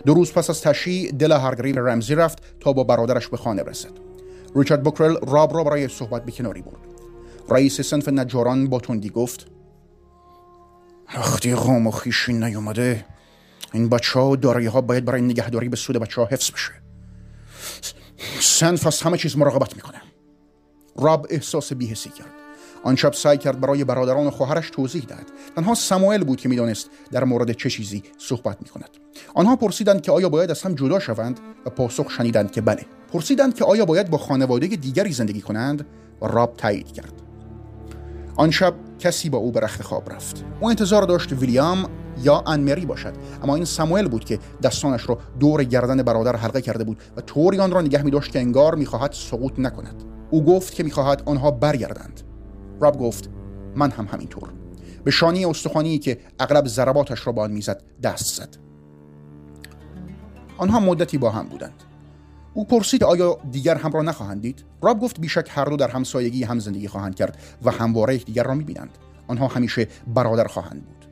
دو 0.07 0.15
روز 0.15 0.33
پس 0.33 0.51
از 0.51 0.61
تشییع 0.61 1.13
دل 1.13 1.33
هرگریو 1.33 1.87
رمزی 1.87 2.15
رفت 2.15 2.39
تا 2.61 2.73
با 2.73 2.85
برادرش 2.85 3.29
به 3.29 3.37
خانه 3.37 3.63
برسد 3.63 3.91
ریچارد 4.57 4.83
بوکرل 4.83 5.17
راب 5.27 5.57
را 5.57 5.65
برای 5.65 5.89
صحبت 5.89 6.25
به 6.25 6.33
کناری 6.33 6.63
برد. 6.63 6.77
رئیس 7.49 7.81
سنف 7.81 8.09
نجاران 8.09 8.69
با 8.69 8.81
تندی 8.81 9.11
گفت 9.11 9.47
وقتی 11.17 11.55
قوم 11.55 11.87
و 11.87 11.91
خیشی 11.91 12.33
نیومده 12.33 13.05
این 13.73 13.89
بچه 13.89 14.21
ها 14.21 14.31
و 14.31 14.37
دارایی 14.37 14.67
ها 14.67 14.81
باید 14.81 15.05
برای 15.05 15.23
نگهداری 15.23 15.69
به 15.69 15.77
سود 15.77 15.97
بچه 15.97 16.21
ها 16.21 16.27
حفظ 16.27 16.51
بشه. 16.51 16.73
سنف 18.41 18.87
از 18.87 19.03
همه 19.03 19.19
چیز 19.19 19.37
مراقبت 19.37 19.77
می‌کنه. 19.77 20.10
راب 20.97 21.27
احساس 21.31 21.73
بیهسی 21.73 22.11
کرد. 22.11 22.31
آن 22.85 22.97
شب 22.97 23.13
سعی 23.13 23.39
کرد 23.39 23.61
برای 23.61 23.85
برادران 23.85 24.27
و 24.27 24.31
خواهرش 24.31 24.71
توضیح 24.71 25.05
دهد. 25.09 25.27
تنها 25.57 25.75
سموئل 25.75 26.25
بود 26.25 26.41
که 26.41 26.49
می‌دانست 26.49 26.91
در 27.13 27.25
مورد 27.25 27.53
چه 27.53 27.71
چیزی 27.71 28.03
صحبت 28.19 28.57
می 28.63 28.69
کند 28.69 28.91
آنها 29.35 29.57
پرسیدند 29.57 30.03
که 30.03 30.13
آیا 30.13 30.29
باید 30.29 30.51
از 30.51 30.63
هم 30.63 30.75
جدا 30.75 30.99
شوند 30.99 31.41
و 31.67 31.71
پاسخ 31.71 32.11
شنیدند 32.11 32.51
که 32.51 32.61
بله. 32.61 32.87
پرسیدند 33.13 33.55
که 33.55 33.65
آیا 33.65 33.85
باید 33.85 34.11
با 34.11 34.19
خانواده 34.19 34.67
دیگری 34.67 35.13
زندگی 35.13 35.41
کنند 35.41 35.87
و 36.23 36.27
راب 36.27 36.55
تایید 36.57 36.93
کرد. 36.93 37.13
آن 38.37 38.51
شب 38.51 38.75
کسی 38.99 39.31
با 39.31 39.39
او 39.39 39.53
به 39.53 39.61
رخت 39.61 39.83
خواب 39.83 40.13
رفت. 40.13 40.45
او 40.61 40.69
انتظار 40.71 41.03
داشت 41.03 41.33
ویلیام 41.33 41.87
یا 42.23 42.43
انمری 42.47 42.87
باشد. 42.87 43.13
اما 43.43 43.55
این 43.55 43.65
سموئل 43.65 44.09
بود 44.09 44.25
که 44.25 44.39
دستانش 44.63 45.09
را 45.09 45.19
دور 45.41 45.65
گردن 45.65 46.03
برادر 46.03 46.37
حلقه 46.37 46.63
کرده 46.63 46.85
بود 46.85 46.99
و 47.17 47.21
طوری 47.21 47.61
آن 47.61 47.71
را 47.71 47.81
نگه 47.81 48.03
می 48.03 48.11
داشت 48.11 48.33
که 48.33 48.39
انگار 48.39 48.75
می‌خواهد 48.75 49.13
سقوط 49.13 49.59
نکند. 49.59 50.10
او 50.31 50.45
گفت 50.45 50.75
که 50.75 50.83
می‌خواهد 50.83 51.23
آنها 51.27 51.51
برگردند. 51.51 52.21
راب 52.81 52.99
گفت 52.99 53.31
من 53.75 53.91
هم 53.91 54.09
همینطور. 54.13 54.53
به 55.05 55.11
شانی 55.11 55.45
استخوانی 55.45 55.99
که 55.99 56.19
اغلب 56.41 56.67
ضرباتش 56.67 57.27
را 57.27 57.33
با 57.33 57.43
آن 57.43 57.53
می‌زد 57.53 57.83
دست 58.03 58.35
زد. 58.35 58.57
آنها 60.57 60.81
مدتی 60.81 61.19
با 61.19 61.31
هم 61.31 61.47
بودند. 61.47 61.83
او 62.55 62.65
پرسید 62.65 63.05
آیا 63.05 63.39
دیگر 63.51 63.75
هم 63.75 63.93
را 63.93 64.03
نخواهند 64.03 64.43
دید 64.43 64.65
راب 64.83 65.01
گفت 65.01 65.21
بیشک 65.21 65.49
هر 65.51 65.65
دو 65.65 65.77
در 65.77 65.89
همسایگی 65.89 66.45
هم 66.45 66.59
زندگی 66.59 66.89
خواهند 66.89 67.15
کرد 67.15 67.39
و 67.65 67.71
همواره 67.71 68.17
دیگر 68.17 68.43
را 68.43 68.55
می‌بینند. 68.55 68.99
آنها 69.29 69.47
همیشه 69.47 69.89
برادر 70.15 70.47
خواهند 70.47 70.87
بود. 70.87 71.07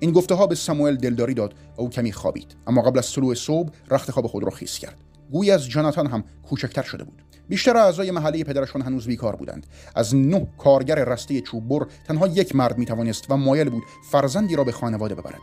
این 0.00 0.12
گفته 0.12 0.34
ها 0.34 0.46
به 0.46 0.54
ساموئل 0.54 0.96
دلداری 0.96 1.34
داد 1.34 1.54
او 1.76 1.90
کمی 1.90 2.12
خوابید. 2.12 2.56
اما 2.66 2.82
قبل 2.82 2.98
از 2.98 3.12
طلوع 3.12 3.34
صبح 3.34 3.70
رخت 3.90 4.10
خواب 4.10 4.26
خود 4.26 4.44
را 4.44 4.50
خیس 4.50 4.78
کرد. 4.78 4.96
گویی 5.32 5.50
از 5.50 5.68
جاناتان 5.68 6.06
هم 6.06 6.24
کوچکتر 6.48 6.82
شده 6.82 7.04
بود. 7.04 7.22
بیشتر 7.48 7.76
اعضای 7.76 8.10
محله 8.10 8.44
پدرشان 8.44 8.82
هنوز 8.82 9.06
بیکار 9.06 9.36
بودند. 9.36 9.66
از 9.94 10.16
نه 10.16 10.46
کارگر 10.58 11.04
رسته 11.04 11.40
چوببر 11.40 11.86
تنها 12.08 12.26
یک 12.26 12.56
مرد 12.56 12.78
می‌توانست 12.78 13.30
و 13.30 13.36
مایل 13.36 13.70
بود 13.70 13.82
فرزندی 14.10 14.56
را 14.56 14.64
به 14.64 14.72
خانواده 14.72 15.14
ببرد. 15.14 15.40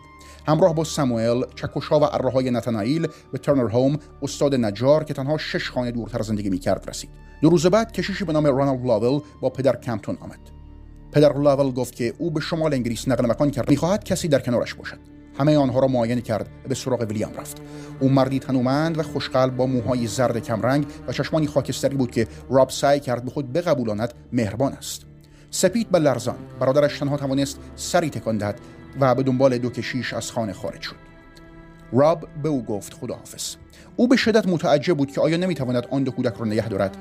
همراه 0.48 0.76
با 0.76 0.84
ساموئل 0.84 1.44
چکشها 1.56 2.00
و 2.00 2.04
ارههای 2.04 2.52
نتانائیل 2.52 3.08
به 3.32 3.38
ترنر 3.38 3.68
هوم 3.68 4.00
استاد 4.22 4.56
نجار 4.56 5.04
که 5.04 5.14
تنها 5.14 5.38
شش 5.38 5.70
خانه 5.70 5.92
دورتر 5.92 6.22
زندگی 6.22 6.50
می‌کرد 6.50 6.90
رسید. 6.90 7.10
دو 7.42 7.50
روز 7.50 7.66
بعد 7.66 7.92
کشیشی 7.92 8.26
به 8.26 8.34
نام 8.34 8.46
رانالد 8.46 8.86
لاول 8.86 9.22
با 9.42 9.50
پدر 9.50 9.76
کمپتون 9.76 10.18
آمد. 10.22 10.40
پدر 11.12 11.38
لاول 11.38 11.72
گفت 11.72 11.96
که 11.96 12.14
او 12.18 12.32
به 12.32 12.40
شمال 12.40 12.74
انگلیس 12.74 13.08
نقل 13.08 13.26
مکان 13.26 13.52
کرد. 13.52 13.70
می‌خواهد 13.70 14.04
کسی 14.04 14.28
در 14.28 14.40
کنارش 14.40 14.74
باشد. 14.74 15.00
همه 15.40 15.58
آنها 15.58 15.80
را 15.80 15.88
معاینه 15.88 16.22
کرد 16.22 16.50
و 16.66 16.68
به 16.68 16.76
سراغ 16.76 17.02
ویلیام 17.02 17.34
رفت. 17.34 17.62
او 18.00 18.10
مردی 18.10 18.40
تنومند 18.40 18.98
و 18.98 19.04
خوشقلب 19.04 19.56
با 19.56 19.66
موهای 19.66 20.08
زرد 20.08 20.38
کمرنگ 20.38 20.86
و 21.08 21.12
چشمانی 21.12 21.48
خاکستری 21.48 21.96
بود 21.96 22.12
که 22.12 22.28
راب 22.50 22.70
سعی 22.70 23.00
کرد 23.00 23.24
به 23.26 23.32
خود 23.32 23.54
بقبولاند 23.54 24.14
مهربان 24.34 24.74
است. 24.74 25.06
سپید 25.52 25.90
به 25.90 26.00
لرزان. 26.00 26.36
برادرش 26.60 27.00
تنها 27.00 27.18
توانست 27.18 27.60
سری 27.76 28.10
تکان 28.10 28.38
دهد 28.38 28.60
و 29.00 29.16
به 29.16 29.24
دنبال 29.24 29.58
دو 29.58 29.70
کشیش 29.70 30.14
از 30.14 30.32
خانه 30.32 30.54
خارج 30.54 30.82
شد. 30.82 30.96
راب 31.94 32.28
به 32.44 32.50
او 32.50 32.66
گفت 32.66 32.94
خداحافظ. 32.94 33.56
او 33.96 34.08
به 34.08 34.16
شدت 34.16 34.48
متعجب 34.48 34.98
بود 34.98 35.12
که 35.12 35.22
آیا 35.22 35.38
نمی‌تواند 35.38 35.88
آن 35.92 36.04
دو 36.04 36.12
کودک 36.12 36.34
را 36.40 36.46
نگه 36.46 36.70
دارد. 36.70 36.98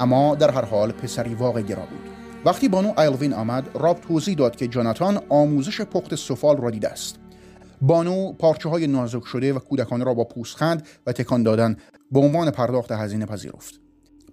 اما 0.00 0.34
در 0.34 0.50
هر 0.50 0.64
حال 0.64 0.92
پسری 0.92 1.34
واقع 1.34 1.62
گرا 1.62 1.82
بود. 1.82 2.10
وقتی 2.44 2.68
بانو 2.68 3.00
ایلوین 3.00 3.32
آمد 3.32 3.68
راب 3.74 4.00
توضیح 4.00 4.34
داد 4.34 4.56
که 4.56 4.68
جاناتان 4.68 5.20
آموزش 5.28 5.80
پخت 5.80 6.14
سفال 6.14 6.56
را 6.56 6.70
دیده 6.70 6.88
است. 6.88 7.21
بانو 7.82 8.32
پارچه 8.32 8.68
های 8.68 8.86
نازک 8.86 9.24
شده 9.24 9.52
و 9.52 9.58
کودکانه 9.58 10.04
را 10.04 10.14
با 10.14 10.24
پوستخند 10.24 10.86
و 11.06 11.12
تکان 11.12 11.42
دادن 11.42 11.76
به 12.12 12.20
عنوان 12.20 12.50
پرداخت 12.50 12.92
هزینه 12.92 13.26
پذیرفت. 13.26 13.80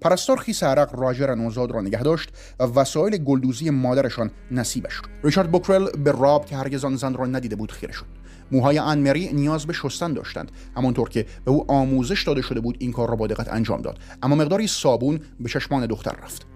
پرستار 0.02 0.38
خیس 0.38 0.64
عرق 0.64 1.00
راجر 1.00 1.36
نوزاد 1.36 1.72
را 1.72 1.82
نگه 1.82 2.04
داشت 2.04 2.30
و 2.60 2.64
وسایل 2.64 3.18
گلدوزی 3.18 3.70
مادرشان 3.70 4.32
نصیبش 4.52 4.94
شد. 4.94 5.06
ریچارد 5.24 5.52
بوکرل 5.52 5.92
به 5.92 6.12
راب 6.12 6.46
که 6.46 6.56
هرگز 6.56 6.86
آن 6.86 6.96
زن 6.96 7.14
را 7.14 7.26
ندیده 7.26 7.56
بود 7.56 7.72
خیره 7.72 7.94
شد. 7.94 8.06
موهای 8.52 8.78
انمری 8.78 9.34
نیاز 9.34 9.66
به 9.66 9.74
شستن 9.74 10.14
داشتند 10.14 10.52
همانطور 10.76 11.10
که 11.10 11.26
به 11.46 11.52
او 11.52 11.72
آموزش 11.72 12.24
داده 12.24 12.42
شده 12.42 12.60
بود 12.60 12.78
این 12.80 12.92
کار 12.92 13.10
را 13.10 13.16
با 13.16 13.28
دقت 13.28 13.54
انجام 13.54 13.82
داد. 13.82 14.00
اما 14.24 14.36
مقداری 14.36 14.68
صابون 14.68 15.20
به 15.40 15.50
چشمان 15.50 15.86
دختر 15.86 16.16
رفت. 16.24 16.48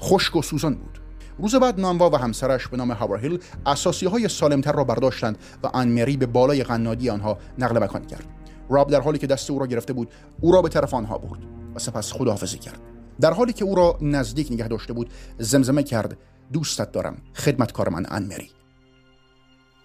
خشک 0.00 0.36
و 0.36 0.42
سوزان 0.42 0.74
بود. 0.74 1.07
روز 1.38 1.54
بعد 1.54 1.80
نانوا 1.80 2.10
و 2.10 2.16
همسرش 2.16 2.68
به 2.68 2.76
نام 2.76 2.90
هاورهیل 2.90 3.38
اساسی 3.66 4.06
های 4.06 4.28
سالمتر 4.28 4.72
را 4.72 4.84
برداشتند 4.84 5.38
و 5.62 5.70
انمری 5.74 6.16
به 6.16 6.26
بالای 6.26 6.62
قنادی 6.62 7.10
آنها 7.10 7.38
نقل 7.58 7.84
مکان 7.84 8.04
کرد. 8.06 8.24
راب 8.70 8.90
در 8.90 9.00
حالی 9.00 9.18
که 9.18 9.26
دست 9.26 9.50
او 9.50 9.58
را 9.58 9.66
گرفته 9.66 9.92
بود 9.92 10.10
او 10.40 10.52
را 10.52 10.62
به 10.62 10.68
طرف 10.68 10.94
آنها 10.94 11.18
برد 11.18 11.40
و 11.74 11.78
سپس 11.78 12.12
خداحافظی 12.12 12.58
کرد. 12.58 12.80
در 13.20 13.32
حالی 13.32 13.52
که 13.52 13.64
او 13.64 13.74
را 13.74 13.98
نزدیک 14.00 14.52
نگه 14.52 14.68
داشته 14.68 14.92
بود 14.92 15.10
زمزمه 15.38 15.82
کرد 15.82 16.18
دوستت 16.52 16.92
دارم 16.92 17.16
خدمتکار 17.34 17.88
من 17.88 18.06
انمری. 18.08 18.50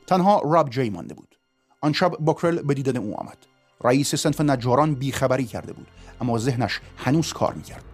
تنها 0.08 0.42
راب 0.46 0.70
جی 0.70 0.90
مانده 0.90 1.14
بود. 1.14 1.36
آن 1.82 1.94
شب 1.94 2.12
باکرل 2.20 2.62
به 2.62 2.74
دیدن 2.74 2.98
او 2.98 3.20
آمد. 3.20 3.38
رئیس 3.84 4.16
سنف 4.16 4.42
نجاران 4.42 4.96
بیخبری 4.96 5.46
کرده 5.46 5.74
بود 5.74 5.88
اما 6.22 6.38
ذهنش 6.38 6.82
هنوز 6.98 7.34
کار 7.34 7.54
می‌کرد. 7.54 7.93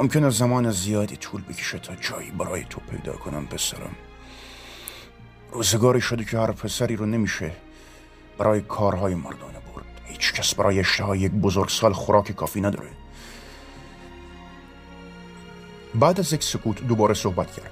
ممکنه 0.00 0.30
زمان 0.30 0.70
زیادی 0.70 1.16
طول 1.16 1.42
بکشه 1.42 1.78
تا 1.78 1.94
جایی 1.94 2.30
برای 2.30 2.64
تو 2.70 2.80
پیدا 2.90 3.12
کنم 3.12 3.46
پسرم. 3.46 3.94
روزگاری 5.52 6.00
شده 6.00 6.24
که 6.24 6.38
هر 6.38 6.52
پسری 6.52 6.96
رو 6.96 7.06
نمیشه 7.06 7.52
برای 8.38 8.60
کارهای 8.60 9.14
مردانه 9.14 9.58
برد. 9.74 9.84
هیچ 10.04 10.32
کس 10.32 10.54
برای 10.54 10.80
اشتهای 10.80 11.18
یک 11.18 11.32
بزرگسال 11.32 11.92
خوراک 11.92 12.32
کافی 12.32 12.60
نداره. 12.60 12.90
بعد 15.94 16.20
از 16.20 16.32
یک 16.32 16.42
سکوت 16.42 16.86
دوباره 16.86 17.14
صحبت 17.14 17.52
کرد. 17.52 17.70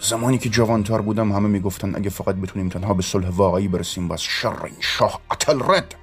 زمانی 0.00 0.38
که 0.38 0.48
جوانتر 0.48 1.00
بودم 1.00 1.32
همه 1.32 1.48
می‌گفتن 1.48 1.96
اگه 1.96 2.10
فقط 2.10 2.34
بتونیم 2.34 2.68
تنها 2.68 2.94
به 2.94 3.02
صلح 3.02 3.28
واقعی 3.28 3.68
برسیم 3.68 4.08
بس 4.08 4.20
شر 4.20 4.64
این 4.64 4.76
شاه 4.80 5.20
اتل 5.30 5.60
رد. 5.60 5.94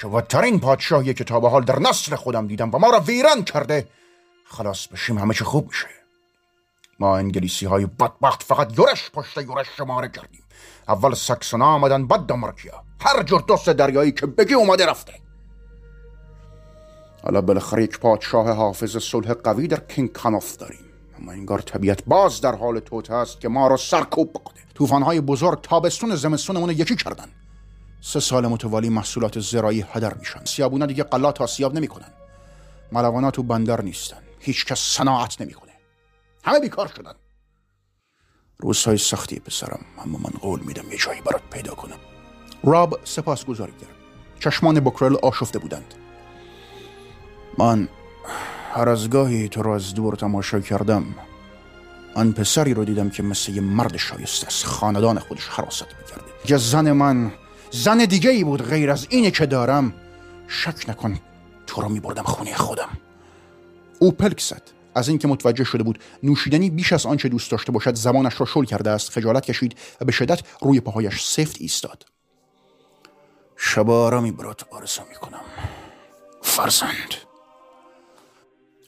که 0.00 0.08
بدترین 0.08 0.60
پادشاهی 0.60 1.14
که 1.14 1.24
تا 1.24 1.40
به 1.40 1.48
حال 1.48 1.64
در 1.64 1.78
نسل 1.78 2.16
خودم 2.16 2.46
دیدم 2.46 2.70
و 2.74 2.78
ما 2.78 2.90
را 2.90 3.00
ویران 3.00 3.44
کرده 3.44 3.88
خلاص 4.50 4.86
بشیم 4.86 5.18
همه 5.18 5.34
چه 5.34 5.44
خوب 5.44 5.66
میشه. 5.66 5.86
ما 6.98 7.16
انگلیسی 7.16 7.66
های 7.66 7.86
بدبخت 7.86 8.42
فقط 8.42 8.78
یورش 8.78 9.10
پشت 9.10 9.38
یورش 9.38 9.66
شماره 9.76 10.08
کردیم. 10.08 10.44
اول 10.88 11.14
سکسونا 11.14 11.66
آمدن 11.66 12.06
بعد 12.06 12.20
دمارکیا 12.20 12.84
هر 13.00 13.22
جور 13.22 13.40
دوست 13.40 13.70
دریایی 13.70 14.12
که 14.12 14.26
بگی 14.26 14.54
اومده 14.54 14.86
رفته. 14.86 15.12
حالا 17.22 17.40
بالاخره 17.40 17.84
یک 17.84 17.98
پادشاه 17.98 18.52
حافظ 18.52 18.96
صلح 18.96 19.32
قوی 19.32 19.68
در 19.68 19.80
کینگ 19.80 20.12
کانوف 20.12 20.56
داریم. 20.56 20.80
اما 21.18 21.32
انگار 21.32 21.60
طبیعت 21.60 22.04
باز 22.04 22.40
در 22.40 22.54
حال 22.54 22.78
توت 22.78 23.10
است 23.10 23.40
که 23.40 23.48
ما 23.48 23.68
را 23.68 23.76
سرکوب 23.76 24.30
بکنه. 24.30 24.60
طوفان‌های 24.74 25.20
بزرگ 25.20 25.60
تابستون 25.60 26.14
زمستونمون 26.14 26.70
یکی 26.70 26.96
کردن. 26.96 27.28
سه 28.00 28.20
سال 28.20 28.46
متوالی 28.46 28.88
محصولات 28.88 29.40
زراعی 29.40 29.84
هدر 29.92 30.14
میشن. 30.14 30.44
سیابونا 30.44 30.86
دیگه 30.86 31.04
قلات 31.04 31.40
آسیاب 31.40 31.74
نمی‌کنن. 31.74 32.12
ملوانا 32.92 33.30
تو 33.30 33.42
بندر 33.42 33.80
نیستن. 33.80 34.22
هیچ 34.40 34.66
کس 34.66 34.78
صناعت 34.78 35.40
نمی‌کنه. 35.40 35.72
همه 36.44 36.60
بیکار 36.60 36.86
شدن. 36.96 37.14
روزهای 38.58 38.98
سختی 38.98 39.40
پسرم 39.40 39.84
اما 39.98 40.18
من 40.18 40.30
قول 40.40 40.60
میدم 40.60 40.92
یه 40.92 40.98
جایی 40.98 41.20
برات 41.20 41.42
پیدا 41.50 41.74
کنم. 41.74 41.98
راب 42.64 43.00
سپاس 43.04 43.44
گذاری 43.44 43.72
کرد. 43.72 43.90
چشمان 44.40 44.80
بکرل 44.80 45.16
آشفته 45.16 45.58
بودند. 45.58 45.94
من 47.58 47.88
هر 48.74 48.88
از 48.88 49.10
گاهی 49.10 49.48
تو 49.48 49.62
را 49.62 49.74
از 49.74 49.94
دور 49.94 50.16
تماشا 50.16 50.60
کردم. 50.60 51.14
آن 52.14 52.32
پسری 52.32 52.74
رو 52.74 52.84
دیدم 52.84 53.10
که 53.10 53.22
مثل 53.22 53.52
یه 53.52 53.60
مرد 53.60 53.96
شایسته 53.96 54.46
است. 54.46 54.66
خاندان 54.66 55.18
خودش 55.18 55.48
حراست 55.48 55.86
می‌کرده. 56.00 56.30
یه 56.48 56.56
زن 56.56 56.92
من 56.92 57.32
زن 57.70 57.98
دیگه 58.04 58.30
ای 58.30 58.44
بود 58.44 58.62
غیر 58.62 58.90
از 58.90 59.06
اینه 59.10 59.30
که 59.30 59.46
دارم. 59.46 59.94
شک 60.48 60.88
نکن 60.88 61.18
تو 61.66 61.80
رو 61.80 61.88
میبردم 61.88 62.22
خونه 62.22 62.54
خودم. 62.54 62.88
او 64.02 64.12
پلک 64.12 64.40
زد 64.40 64.62
از 64.94 65.08
اینکه 65.08 65.28
متوجه 65.28 65.64
شده 65.64 65.82
بود 65.82 65.98
نوشیدنی 66.22 66.70
بیش 66.70 66.92
از 66.92 67.06
آنچه 67.06 67.28
دوست 67.28 67.50
داشته 67.50 67.72
باشد 67.72 67.94
زمانش 67.94 68.40
را 68.40 68.46
شل 68.46 68.64
کرده 68.64 68.90
است 68.90 69.10
خجالت 69.10 69.46
کشید 69.46 69.78
و 70.00 70.04
به 70.04 70.12
شدت 70.12 70.40
روی 70.62 70.80
پاهایش 70.80 71.24
سفت 71.24 71.56
ایستاد. 71.60 72.04
شب 73.56 73.90
آرامی 73.90 74.32
برات 74.32 74.64
آرزو 74.70 75.02
می‌کنم. 75.08 75.40
فرزند. 76.42 77.14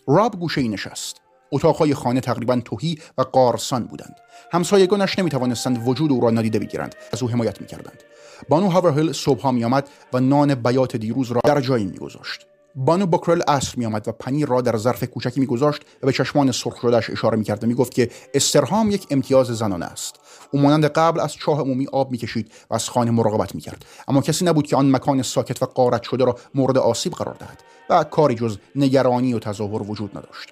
راب 0.09 0.41
گوشه 0.41 0.61
ای 0.61 0.69
نشست. 0.69 1.17
اتاقهای 1.53 1.95
خانه 1.95 2.21
تقریبا 2.21 2.61
توهی 2.65 2.99
و 3.19 3.23
قارسان 3.23 3.85
بودند. 3.85 4.17
همسایگانش 4.53 5.19
نمی‌توانستند 5.19 5.89
وجود 5.89 6.13
او 6.13 6.21
را 6.21 6.31
نادیده 6.31 6.59
بگیرند. 6.59 6.95
از 7.13 7.23
او 7.23 7.31
حمایت 7.31 7.61
می‌کردند. 7.61 8.03
بانو 8.49 8.69
هاورهل 8.69 9.13
صبحها 9.13 9.53
میآمد 9.53 9.89
و 10.13 10.21
نان 10.21 10.55
بیات 10.55 10.97
دیروز 10.97 11.33
را 11.33 11.41
در 11.45 11.61
جایی 11.61 11.85
میگذاشت. 11.85 12.47
بانو 12.75 13.07
بکرل 13.07 13.43
عصر 13.43 13.75
میآمد 13.77 14.09
و 14.09 14.13
پنیر 14.13 14.49
را 14.49 14.61
در 14.61 14.77
ظرف 14.77 15.05
کوچکی 15.05 15.41
میگذاشت 15.41 15.83
و 16.03 16.07
به 16.07 16.13
چشمان 16.13 16.53
سرخ 16.53 16.81
شدهش 16.83 17.11
اشاره 17.11 17.39
می‌کرد 17.39 17.65
و 17.65 17.67
می‌گفت 17.67 17.95
که 17.95 18.11
استرهام 18.35 18.91
یک 18.91 19.07
امتیاز 19.11 19.47
زنانه 19.47 19.87
است. 19.87 20.15
او 20.51 20.61
مانند 20.61 20.85
قبل 20.85 21.21
از 21.21 21.35
چاه 21.35 21.61
عمومی 21.61 21.87
آب 21.93 22.11
می‌کشید 22.11 22.53
و 22.71 22.75
از 22.75 22.89
خانه 22.89 23.11
مراقبت 23.11 23.55
می‌کرد. 23.55 23.85
اما 24.09 24.21
کسی 24.21 24.45
نبود 24.45 24.67
که 24.67 24.77
آن 24.77 24.91
مکان 24.91 25.23
ساکت 25.23 25.63
و 25.63 25.67
قارت 25.67 26.03
شده 26.03 26.25
را 26.25 26.37
مورد 26.55 26.79
آسیب 26.79 27.13
قرار 27.13 27.35
دهد 27.35 27.63
و 27.91 28.05
کاری 28.05 28.35
جز 28.35 28.59
نگرانی 28.77 29.35
و 29.35 29.39
تظاهر 29.39 29.83
وجود 29.83 30.19
نداشت. 30.19 30.49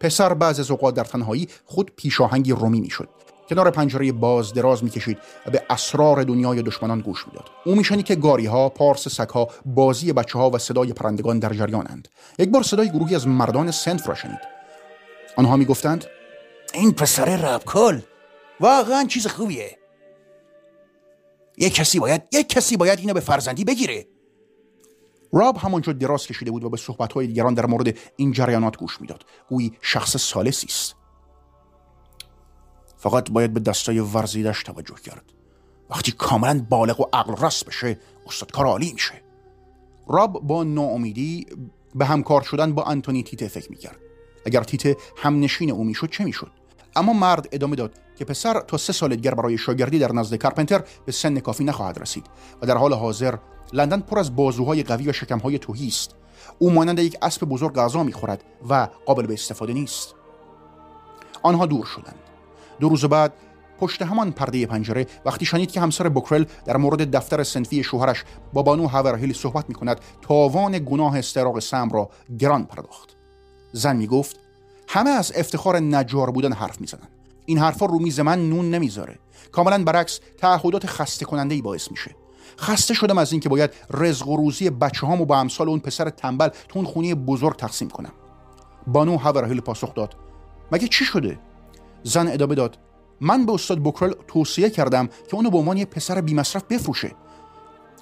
پسر 0.00 0.34
بعض 0.34 0.60
از 0.60 0.70
اوقات 0.70 0.94
در 0.94 1.04
تنهایی 1.04 1.48
خود 1.64 1.92
پیشاهنگی 1.96 2.52
رومی 2.52 2.80
می‌شد. 2.80 3.08
کنار 3.50 3.70
پنجره 3.70 4.12
باز 4.12 4.52
دراز 4.52 4.84
می‌کشید 4.84 5.18
و 5.46 5.50
به 5.50 5.62
اسرار 5.70 6.22
دنیای 6.22 6.62
دشمنان 6.62 7.00
گوش 7.00 7.26
می‌داد. 7.26 7.44
او 7.64 7.74
میشنید 7.74 8.04
که 8.04 8.14
گاری 8.14 8.46
ها 8.46 8.68
پارس 8.68 9.08
سگها 9.08 9.48
بازی 9.64 10.12
بچه 10.12 10.38
ها 10.38 10.50
و 10.50 10.58
صدای 10.58 10.92
پرندگان 10.92 11.38
در 11.38 11.52
جریانند. 11.52 12.08
یک 12.38 12.50
بار 12.50 12.62
صدای 12.62 12.90
گروهی 12.90 13.14
از 13.14 13.26
مردان 13.26 13.70
سنف 13.70 14.08
را 14.08 14.14
شنید. 14.14 14.40
آنها 15.36 15.56
می‌گفتند 15.56 16.04
این 16.74 16.92
پسر 16.92 17.36
ربکل 17.36 18.00
واقعا 18.60 19.04
چیز 19.04 19.26
خوبیه. 19.26 19.78
یک 21.58 21.74
کسی 21.74 22.00
باید 22.00 22.22
یک 22.32 22.48
کسی 22.48 22.76
باید 22.76 22.98
اینو 22.98 23.14
به 23.14 23.20
فرزندی 23.20 23.64
بگیره. 23.64 24.06
راب 25.32 25.56
همانجا 25.56 25.92
دراز 25.92 26.26
کشیده 26.26 26.50
بود 26.50 26.64
و 26.64 26.70
به 26.70 26.76
صحبتهای 26.76 27.26
دیگران 27.26 27.54
در 27.54 27.66
مورد 27.66 27.98
این 28.16 28.32
جریانات 28.32 28.76
گوش 28.76 29.00
می‌داد. 29.00 29.24
گویی 29.48 29.72
شخص 29.80 30.16
سالسی 30.16 30.66
است. 30.66 30.99
فقط 33.00 33.30
باید 33.30 33.54
به 33.54 33.60
دستای 33.60 34.00
ورزیدش 34.00 34.62
توجه 34.62 34.94
کرد. 35.04 35.24
وقتی 35.90 36.12
کاملا 36.12 36.66
بالغ 36.70 37.00
و 37.00 37.04
عقل 37.12 37.46
رست 37.46 37.66
بشه 37.66 37.98
استادکار 38.26 38.66
عالی 38.66 38.92
میشه. 38.92 39.22
راب 40.08 40.42
با 40.42 40.64
ناامیدی 40.64 41.46
به 41.94 42.04
همکار 42.04 42.42
شدن 42.42 42.72
با 42.72 42.84
انتونی 42.84 43.22
تیته 43.22 43.48
فکر 43.48 43.70
می‌کرد. 43.70 43.96
اگر 44.46 44.62
تیته 44.62 44.96
همنشین 45.16 45.70
او 45.70 45.84
می‌شد 45.84 46.10
چه 46.10 46.24
می‌شد؟ 46.24 46.50
اما 46.96 47.12
مرد 47.12 47.48
ادامه 47.52 47.76
داد 47.76 47.92
که 48.16 48.24
پسر 48.24 48.60
تا 48.60 48.76
سه 48.76 48.92
سال 48.92 49.16
دیگر 49.16 49.34
برای 49.34 49.58
شاگردی 49.58 49.98
در 49.98 50.12
نزد 50.12 50.36
کارپنتر 50.36 50.84
به 51.06 51.12
سن 51.12 51.38
کافی 51.38 51.64
نخواهد 51.64 51.98
رسید 51.98 52.26
و 52.62 52.66
در 52.66 52.76
حال 52.76 52.92
حاضر 52.92 53.34
لندن 53.72 54.00
پر 54.00 54.18
از 54.18 54.36
بازوهای 54.36 54.82
قوی 54.82 55.08
و 55.08 55.12
شکمهای 55.12 55.58
توهی 55.58 55.88
است. 55.88 56.14
او 56.58 56.70
مانند 56.70 56.98
یک 56.98 57.16
اسب 57.22 57.44
بزرگ 57.44 57.74
غذا 57.74 58.02
می‌خورد 58.02 58.44
و 58.68 58.88
قابل 59.06 59.26
به 59.26 59.34
استفاده 59.34 59.72
نیست. 59.72 60.14
آنها 61.42 61.66
دور 61.66 61.84
شدند. 61.84 62.29
دو 62.80 62.88
روز 62.88 63.04
بعد 63.04 63.32
پشت 63.80 64.02
همان 64.02 64.32
پرده 64.32 64.66
پنجره 64.66 65.06
وقتی 65.24 65.44
شنید 65.44 65.70
که 65.70 65.80
همسر 65.80 66.08
بوکرل 66.08 66.44
در 66.64 66.76
مورد 66.76 67.10
دفتر 67.10 67.42
سنفی 67.42 67.82
شوهرش 67.82 68.24
با 68.52 68.62
بانو 68.62 68.86
هاورهیل 68.86 69.32
صحبت 69.32 69.68
می 69.68 69.74
کند 69.74 70.00
تاوان 70.22 70.78
گناه 70.78 71.18
استراق 71.18 71.58
سم 71.58 71.88
را 71.90 72.10
گران 72.38 72.64
پرداخت. 72.64 73.16
زن 73.72 73.96
می 73.96 74.06
گفت 74.06 74.36
همه 74.88 75.10
از 75.10 75.32
افتخار 75.36 75.78
نجار 75.78 76.30
بودن 76.30 76.52
حرف 76.52 76.80
می‌زنن. 76.80 77.08
این 77.46 77.58
حرفا 77.58 77.86
رو 77.86 77.98
میز 77.98 78.20
من 78.20 78.50
نون 78.50 78.70
نمی‌ذاره. 78.70 79.18
کاملا 79.52 79.84
برعکس 79.84 80.20
تعهدات 80.38 80.86
خسته 80.86 81.24
کننده 81.24 81.54
ای 81.54 81.62
باعث 81.62 81.90
میشه. 81.90 82.14
خسته 82.58 82.94
شدم 82.94 83.18
از 83.18 83.32
اینکه 83.32 83.48
باید 83.48 83.70
رزق 83.90 84.28
و 84.28 84.36
روزی 84.36 84.70
بچه 84.70 85.06
هامو 85.06 85.24
با 85.24 85.38
امثال 85.38 85.68
اون 85.68 85.78
پسر 85.78 86.10
تنبل 86.10 86.48
تو 86.68 86.86
اون 86.94 87.14
بزرگ 87.14 87.56
تقسیم 87.56 87.88
کنم. 87.88 88.12
بانو 88.86 89.16
هاورهیل 89.16 89.60
پاسخ 89.60 89.94
داد 89.94 90.16
مگه 90.72 90.88
چی 90.88 91.04
شده؟ 91.04 91.38
زن 92.02 92.28
ادامه 92.28 92.54
داد. 92.54 92.78
من 93.20 93.46
به 93.46 93.52
استاد 93.52 93.78
بوکرل 93.78 94.12
توصیه 94.28 94.70
کردم 94.70 95.06
که 95.06 95.34
اونو 95.34 95.50
به 95.50 95.58
عنوان 95.58 95.76
یه 95.76 95.84
پسر 95.84 96.20
بیمصرف 96.20 96.64
بفروشه. 96.64 97.12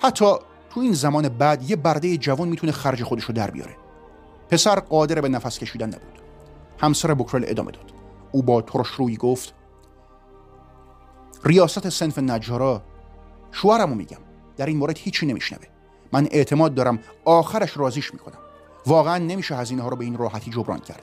حتی 0.00 0.34
تو 0.70 0.80
این 0.80 0.92
زمان 0.92 1.28
بعد 1.28 1.70
یه 1.70 1.76
برده 1.76 2.16
جوان 2.16 2.48
می‌تونه 2.48 2.72
خرج 2.72 3.02
خودشو 3.02 3.32
در 3.32 3.50
بیاره. 3.50 3.76
پسر 4.50 4.80
قادر 4.80 5.20
به 5.20 5.28
نفس 5.28 5.58
کشیدن 5.58 5.87
نبود. 5.87 6.20
همسر 6.78 7.14
بوکرل 7.14 7.44
ادامه 7.46 7.70
داد. 7.70 7.92
او 8.32 8.42
با 8.42 8.62
ترش 8.62 8.88
روی 8.88 9.16
گفت 9.16 9.54
ریاست 11.44 11.88
سنف 11.88 12.18
نجارا 12.18 12.82
شوهرمو 13.52 13.94
میگم. 13.94 14.18
در 14.56 14.66
این 14.66 14.76
مورد 14.76 14.98
هیچی 14.98 15.26
نمیشنوه. 15.26 15.64
من 16.12 16.28
اعتماد 16.30 16.74
دارم 16.74 16.98
آخرش 17.24 17.76
رازیش 17.76 18.12
می‌کنم. 18.14 18.38
واقعا 18.87 19.18
نمیشه 19.18 19.56
هزینه 19.56 19.82
ها 19.82 19.88
رو 19.88 19.96
به 19.96 20.04
این 20.04 20.18
راحتی 20.18 20.50
جبران 20.50 20.78
کرد. 20.78 21.02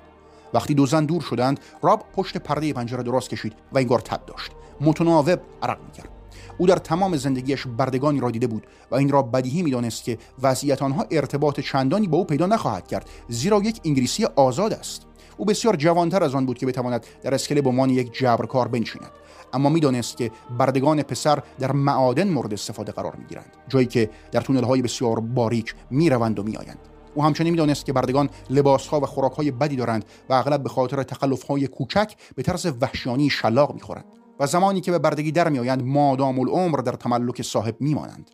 وقتی 0.54 0.74
دو 0.74 0.86
زن 0.86 1.06
دور 1.06 1.22
شدند 1.22 1.60
راب 1.82 2.04
پشت 2.14 2.38
پرده 2.38 2.74
پنجره 2.74 3.04
دراز 3.04 3.28
کشید 3.28 3.54
و 3.74 3.78
انگار 3.78 4.00
تب 4.00 4.26
داشت. 4.26 4.52
متناوب 4.82 5.40
عرق 5.64 5.78
می‌کرد. 5.86 6.10
او 6.58 6.68
در 6.68 6.76
تمام 6.76 7.18
زندگیش 7.18 7.68
بردگانی 7.68 8.20
را 8.20 8.32
دیده 8.32 8.48
بود 8.48 8.68
و 8.92 8.96
این 8.96 9.10
را 9.10 9.22
بدیهی 9.22 9.64
می‌دانست 9.64 10.04
که 10.04 10.18
وضعیت 10.42 10.82
آنها 10.82 11.06
ارتباط 11.12 11.60
چندانی 11.60 12.08
با 12.08 12.18
او 12.18 12.24
پیدا 12.24 12.46
نخواهد 12.46 12.88
کرد 12.88 13.10
زیرا 13.30 13.58
یک 13.58 13.82
انگلیسی 13.86 14.26
آزاد 14.26 14.74
است. 14.74 15.06
او 15.38 15.46
بسیار 15.46 15.76
جوانتر 15.76 16.24
از 16.24 16.36
آن 16.36 16.46
بود 16.46 16.58
که 16.58 16.66
بتواند 16.66 17.06
در 17.24 17.34
اسکله 17.34 17.62
به 17.62 17.70
عنوان 17.70 17.90
یک 17.90 18.14
جبرکار 18.14 18.68
بنشیند. 18.68 19.12
اما 19.54 19.70
می‌دانست 19.70 20.18
که 20.18 20.32
بردگان 20.58 21.04
پسر 21.04 21.44
در 21.60 21.72
معادن 21.72 22.30
مورد 22.30 22.54
استفاده 22.54 22.92
قرار 22.92 23.16
می‌گیرند 23.16 23.52
جایی 23.68 23.86
که 23.86 24.10
در 24.32 24.42
تونل 24.42 24.64
های 24.64 24.82
بسیار 24.82 25.20
باریک 25.20 25.76
می‌روند 25.90 26.40
و 26.40 26.44
میآیند. 26.44 26.80
او 27.16 27.24
همچنین 27.24 27.52
می‌دانست 27.52 27.86
که 27.86 27.94
بردگان 27.94 28.30
لباسها 28.50 29.00
و 29.00 29.06
خوراکهای 29.06 29.52
بدی 29.52 29.76
دارند 29.76 30.06
و 30.30 30.34
اغلب 30.34 30.64
به 30.64 30.70
خاطر 30.70 31.04
تخلفهای 31.04 31.68
کوچک 31.68 32.14
به 32.36 32.44
طرز 32.44 32.68
وحشیانی 32.82 33.30
شلاق 33.30 33.74
می‌خورند 33.74 34.06
و 34.40 34.48
زمانی 34.48 34.82
که 34.82 34.92
به 34.92 35.00
بردگی 35.00 35.32
در 35.32 35.50
میآیند 35.50 35.84
مادام 35.84 36.40
العمر 36.40 36.78
در 36.78 36.92
تملک 36.92 37.42
صاحب 37.42 37.76
میمانند. 37.80 38.32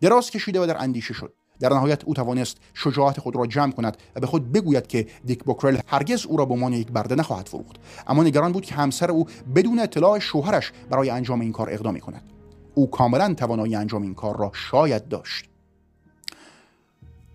دراز 0.00 0.30
کشیده 0.30 0.60
و 0.60 0.66
در 0.66 0.82
اندیشه 0.82 1.14
شد. 1.14 1.32
در 1.60 1.68
نهایت 1.68 2.04
او 2.04 2.14
توانست 2.14 2.56
شجاعت 2.74 3.20
خود 3.20 3.36
را 3.36 3.46
جمع 3.46 3.72
کند 3.72 3.96
و 4.16 4.20
به 4.20 4.26
خود 4.26 4.52
بگوید 4.52 4.86
که 4.86 5.06
دیک 5.24 5.44
بوکرل 5.44 5.78
هرگز 5.86 6.26
او 6.26 6.36
را 6.36 6.44
به 6.44 6.54
عنوان 6.54 6.72
یک 6.72 6.92
برده 6.92 7.14
نخواهد 7.14 7.48
فروخت. 7.48 7.76
اما 8.06 8.22
نگران 8.22 8.52
بود 8.52 8.64
که 8.64 8.74
همسر 8.74 9.10
او 9.10 9.26
بدون 9.54 9.78
اطلاع 9.78 10.18
شوهرش 10.18 10.72
برای 10.90 11.10
انجام 11.10 11.40
این 11.40 11.52
کار 11.52 11.70
اقدامی 11.70 12.00
کند 12.00 12.32
او 12.74 12.90
کاملا 12.90 13.34
توانایی 13.34 13.74
انجام 13.74 14.02
این 14.02 14.14
کار 14.14 14.36
را 14.36 14.50
شاید 14.54 15.08
داشت. 15.08 15.51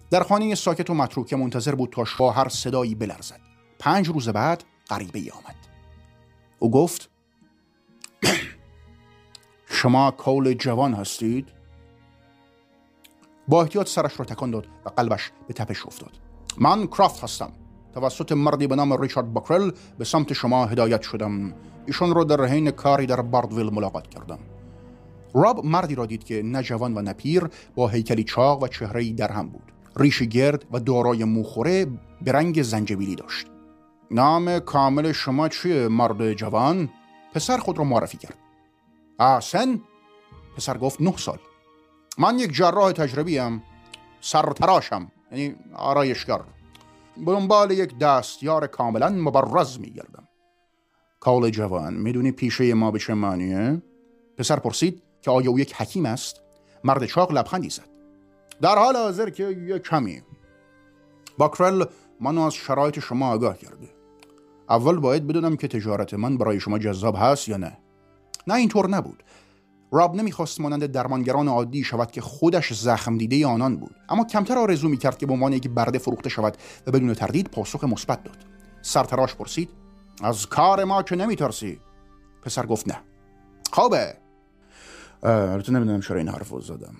در 0.09 0.23
خانه 0.23 0.55
ساکت 0.55 0.89
و 0.89 0.93
متروکه 0.93 1.35
منتظر 1.35 1.75
بود 1.75 1.89
تا 1.89 2.05
شوهر 2.05 2.49
صدایی 2.49 2.95
بلرزد. 2.95 3.39
پنج 3.79 4.07
روز 4.07 4.29
بعد 4.29 4.63
غریبه 4.89 5.19
ای 5.19 5.29
آمد. 5.29 5.55
او 6.59 6.71
گفت 6.71 7.09
شما 9.79 10.11
کول 10.11 10.53
جوان 10.53 10.93
هستید؟ 10.93 11.47
با 13.47 13.61
احتیاط 13.61 13.87
سرش 13.87 14.19
را 14.19 14.25
تکان 14.25 14.51
داد 14.51 14.67
و 14.85 14.89
قلبش 14.89 15.31
به 15.47 15.53
تپش 15.53 15.85
افتاد. 15.85 16.11
من 16.57 16.87
کرافت 16.87 17.23
هستم. 17.23 17.51
توسط 17.93 18.31
مردی 18.31 18.67
به 18.67 18.75
نام 18.75 19.01
ریچارد 19.01 19.33
باکرل 19.33 19.71
به 19.97 20.05
سمت 20.05 20.33
شما 20.33 20.65
هدایت 20.65 21.01
شدم. 21.01 21.53
ایشان 21.85 22.15
را 22.15 22.23
در 22.23 22.45
حین 22.45 22.71
کاری 22.71 23.05
در 23.05 23.21
باردویل 23.21 23.69
ملاقات 23.69 24.07
کردم. 24.07 24.39
راب 25.33 25.65
مردی 25.65 25.95
را 25.95 26.05
دید 26.05 26.23
که 26.23 26.43
نه 26.43 26.63
جوان 26.63 26.97
و 26.97 27.01
نه 27.01 27.13
پیر 27.13 27.43
با 27.75 27.87
هیکلی 27.87 28.23
چاق 28.23 28.63
و 28.63 28.67
چهره 28.67 29.13
در 29.13 29.31
هم 29.31 29.49
بود. 29.49 29.71
ریش 29.99 30.23
گرد 30.23 30.65
و 30.71 30.79
دارای 30.79 31.23
موخوره 31.23 31.85
به 32.21 32.31
رنگ 32.31 32.61
زنجبیلی 32.61 33.15
داشت. 33.15 33.47
نام 34.11 34.59
کامل 34.59 35.11
شما 35.11 35.49
چیه 35.49 35.87
مرد 35.87 36.33
جوان؟ 36.33 36.89
پسر 37.33 37.57
خود 37.57 37.77
را 37.77 37.83
معرفی 37.83 38.17
کرد. 38.17 38.37
آسن؟ 39.19 39.81
پسر 40.57 40.77
گفت 40.77 41.01
نه 41.01 41.17
سال. 41.17 41.39
من 42.17 42.39
یک 42.39 42.51
جراح 42.53 42.91
تجربی 42.91 43.37
هم 43.37 43.63
سرتراشم 44.21 45.11
یعنی 45.31 45.55
آرایشگر. 45.75 46.39
به 47.17 47.31
دنبال 47.31 47.71
یک 47.71 47.97
دستیار 47.97 48.67
کاملا 48.67 49.09
مبرز 49.09 49.79
میگردم. 49.79 50.27
کال 51.19 51.49
جوان 51.49 51.93
می‌دونی 51.93 52.31
پیشه 52.31 52.73
ما 52.73 52.91
به 52.91 52.99
چه 52.99 53.13
معنیه؟ 53.13 53.81
پسر 54.37 54.59
پرسید 54.59 55.03
که 55.21 55.31
آیا 55.31 55.51
او 55.51 55.59
یک 55.59 55.75
حکیم 55.75 56.05
است؟ 56.05 56.41
مرد 56.83 57.05
چاق 57.05 57.31
لبخندی 57.31 57.69
زد. 57.69 57.96
در 58.61 58.75
حال 58.75 58.95
حاضر 58.95 59.29
که 59.29 59.43
یک 59.43 59.81
کمی. 59.81 60.21
باکرل 61.37 61.85
منو 62.21 62.41
از 62.41 62.53
شرایط 62.53 62.99
شما 62.99 63.29
آگاه 63.31 63.57
کرده. 63.57 63.87
اول 64.69 64.99
باید 64.99 65.27
بدونم 65.27 65.55
که 65.55 65.67
تجارت 65.67 66.13
من 66.13 66.37
برای 66.37 66.59
شما 66.59 66.79
جذاب 66.79 67.15
هست 67.19 67.49
یا 67.49 67.57
نه. 67.57 67.77
نه 68.47 68.53
اینطور 68.53 68.89
نبود. 68.89 69.23
راب 69.91 70.15
نمی‌خواست 70.15 70.61
مانند 70.61 70.85
درمانگران 70.85 71.47
عادی 71.47 71.83
شود 71.83 72.11
که 72.11 72.21
خودش 72.21 72.73
زخم 72.73 73.17
دیده 73.17 73.47
آنان 73.47 73.77
بود. 73.77 73.95
اما 74.09 74.23
کمتر 74.23 74.57
آرزو 74.57 74.89
می‌کرد 74.89 75.17
که 75.17 75.25
به 75.25 75.33
عنوان 75.33 75.53
یک 75.53 75.69
برده 75.69 75.99
فروخته 75.99 76.29
شود 76.29 76.57
و 76.87 76.91
بدون 76.91 77.13
تردید 77.13 77.47
پاسخ 77.47 77.83
مثبت 77.83 78.23
داد. 78.23 78.37
سرتراش 78.81 79.35
پرسید 79.35 79.69
از 80.23 80.45
کار 80.45 80.83
ما 80.83 81.03
که 81.03 81.15
نمیترسی؟ 81.15 81.79
پسر 82.41 82.65
گفت 82.65 82.87
نه. 82.87 82.99
خوبه. 83.71 84.17
البته 85.23 85.71
نمی‌دونم 85.71 86.01
چرا 86.01 86.17
این 86.17 86.29
حرف 86.29 86.53
زدم. 86.61 86.95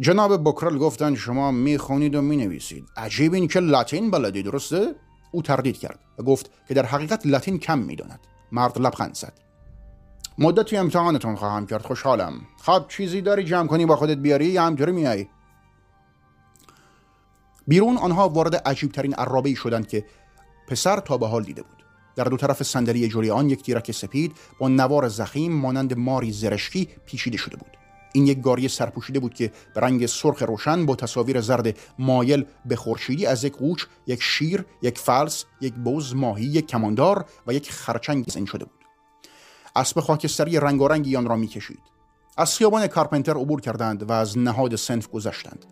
جناب 0.00 0.44
بکرل 0.44 0.78
گفتن 0.78 1.14
شما 1.14 1.50
می‌خونید 1.50 2.14
و 2.14 2.22
می‌نویسید. 2.22 2.84
عجیب 2.96 3.34
این 3.34 3.48
که 3.48 3.60
لاتین 3.60 4.10
بلدی 4.10 4.42
درسته؟ 4.42 4.94
او 5.32 5.42
تردید 5.42 5.78
کرد 5.78 5.98
و 6.18 6.22
گفت 6.22 6.50
که 6.68 6.74
در 6.74 6.86
حقیقت 6.86 7.26
لاتین 7.26 7.58
کم 7.58 7.78
می‌داند. 7.78 8.20
مرد 8.52 8.78
لبخند 8.78 9.14
زد. 9.14 9.32
مدتی 10.38 10.76
امتحانتون 10.76 11.36
خواهم 11.36 11.66
کرد 11.66 11.82
خوشحالم. 11.82 12.32
خب 12.62 12.84
چیزی 12.88 13.20
داری 13.20 13.44
جمع 13.44 13.68
کنی 13.68 13.86
با 13.86 13.96
خودت 13.96 14.16
بیاری؟ 14.16 14.46
یا 14.46 14.62
همجوری 14.62 14.92
میای؟ 14.92 15.26
بیرون 17.66 17.96
آنها 17.96 18.28
وارد 18.28 18.56
عجیبترین 18.56 19.14
عرابه 19.14 19.54
شدند 19.54 19.88
که 19.88 20.04
پسر 20.68 21.00
تا 21.00 21.18
به 21.18 21.26
حال 21.26 21.42
دیده 21.42 21.62
بود. 21.62 21.84
در 22.16 22.24
دو 22.24 22.36
طرف 22.36 22.62
صندلی 22.62 23.08
جلوی 23.08 23.50
یک 23.50 23.62
تیرک 23.62 23.92
سپید 23.92 24.32
با 24.58 24.68
نوار 24.68 25.08
زخیم 25.08 25.52
مانند 25.52 25.98
ماری 25.98 26.32
زرشکی 26.32 26.88
پیچیده 27.06 27.36
شده 27.36 27.56
بود. 27.56 27.83
این 28.16 28.26
یک 28.26 28.42
گاری 28.42 28.68
سرپوشیده 28.68 29.20
بود 29.20 29.34
که 29.34 29.52
به 29.74 29.80
رنگ 29.80 30.06
سرخ 30.06 30.42
روشن 30.42 30.86
با 30.86 30.96
تصاویر 30.96 31.40
زرد 31.40 31.78
مایل 31.98 32.44
به 32.64 32.76
خورشیدی 32.76 33.26
از 33.26 33.44
یک 33.44 33.56
قوچ، 33.56 33.84
یک 34.06 34.22
شیر، 34.22 34.64
یک 34.82 34.98
فلس، 34.98 35.44
یک 35.60 35.74
بوز 35.74 36.16
ماهی، 36.16 36.44
یک 36.44 36.66
کماندار 36.66 37.24
و 37.46 37.52
یک 37.52 37.72
خرچنگ 37.72 38.30
زین 38.30 38.46
شده 38.46 38.64
بود. 38.64 38.84
اسب 39.76 40.00
خاکستری 40.00 40.60
رنگارنگی 40.60 41.16
آن 41.16 41.26
را 41.26 41.36
می‌کشید. 41.36 41.82
از 42.36 42.56
خیابان 42.56 42.86
کارپنتر 42.86 43.36
عبور 43.36 43.60
کردند 43.60 44.10
و 44.10 44.12
از 44.12 44.38
نهاد 44.38 44.76
صنف 44.76 45.08
گذشتند. 45.08 45.64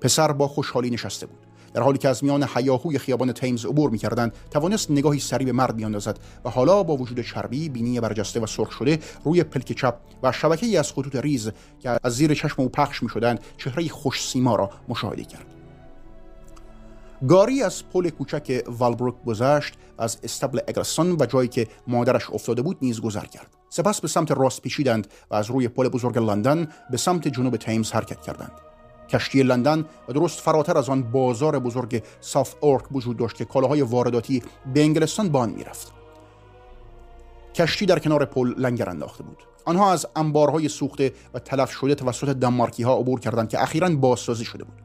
پسر 0.00 0.32
با 0.32 0.48
خوشحالی 0.48 0.90
نشسته 0.90 1.26
بود. 1.26 1.47
در 1.74 1.82
حالی 1.82 1.98
که 1.98 2.08
از 2.08 2.24
میان 2.24 2.44
هیاهوی 2.44 2.98
خیابان 2.98 3.32
تیمز 3.32 3.66
عبور 3.66 3.90
می‌کردند 3.90 4.32
توانست 4.50 4.90
نگاهی 4.90 5.20
سریع 5.20 5.44
به 5.44 5.52
مرد 5.52 5.76
بیاندازد 5.76 6.18
و 6.44 6.50
حالا 6.50 6.82
با 6.82 6.96
وجود 6.96 7.20
چربی 7.20 7.68
بینی 7.68 8.00
برجسته 8.00 8.40
و 8.40 8.46
سرخ 8.46 8.72
شده 8.72 8.98
روی 9.24 9.44
پلک 9.44 9.72
چپ 9.72 9.94
و 10.22 10.32
شبکه 10.32 10.66
ای 10.66 10.76
از 10.76 10.92
خطوط 10.92 11.16
ریز 11.16 11.50
که 11.80 11.98
از 12.02 12.12
زیر 12.12 12.34
چشم 12.34 12.62
او 12.62 12.68
پخش 12.68 13.02
می‌شدند 13.02 13.40
چهره 13.56 13.88
خوش 13.88 14.28
سیما 14.28 14.56
را 14.56 14.70
مشاهده 14.88 15.24
کرد. 15.24 15.46
گاری 17.28 17.62
از 17.62 17.88
پل 17.88 18.10
کوچک 18.10 18.64
والبروک 18.66 19.14
گذشت 19.26 19.74
از 19.98 20.18
اصطبل 20.22 20.60
اگرسون 20.68 21.16
و 21.20 21.26
جایی 21.26 21.48
که 21.48 21.68
مادرش 21.86 22.30
افتاده 22.30 22.62
بود 22.62 22.78
نیز 22.82 23.00
گذر 23.00 23.24
کرد. 23.24 23.46
سپس 23.70 24.00
به 24.00 24.08
سمت 24.08 24.30
راست 24.30 24.62
پیچیدند 24.62 25.06
و 25.30 25.34
از 25.34 25.50
روی 25.50 25.68
پل 25.68 25.88
بزرگ 25.88 26.18
لندن 26.18 26.68
به 26.90 26.96
سمت 26.96 27.28
جنوب 27.28 27.56
تیمز 27.56 27.92
حرکت 27.92 28.22
کردند. 28.22 28.67
کشتی 29.10 29.42
لندن 29.42 29.84
و 30.08 30.12
درست 30.12 30.40
فراتر 30.40 30.78
از 30.78 30.88
آن 30.88 31.02
بازار 31.02 31.58
بزرگ 31.58 32.02
ساف 32.20 32.54
اورک 32.60 32.84
وجود 32.92 33.16
داشت 33.16 33.36
که 33.36 33.44
کالاهای 33.44 33.82
وارداتی 33.82 34.42
به 34.74 34.80
انگلستان 34.80 35.28
بان 35.28 35.50
می‌رفت. 35.50 35.92
کشتی 37.54 37.86
در 37.86 37.98
کنار 37.98 38.24
پل 38.24 38.54
لنگر 38.58 38.90
انداخته 38.90 39.22
بود. 39.22 39.42
آنها 39.64 39.92
از 39.92 40.06
انبارهای 40.16 40.68
سوخته 40.68 41.12
و 41.34 41.38
تلف 41.38 41.70
شده 41.70 41.94
توسط 41.94 42.28
دنمارکی 42.28 42.82
ها 42.82 42.96
عبور 42.96 43.20
کردند 43.20 43.48
که 43.48 43.62
اخیرا 43.62 43.88
بازسازی 43.88 44.44
شده 44.44 44.64
بود. 44.64 44.82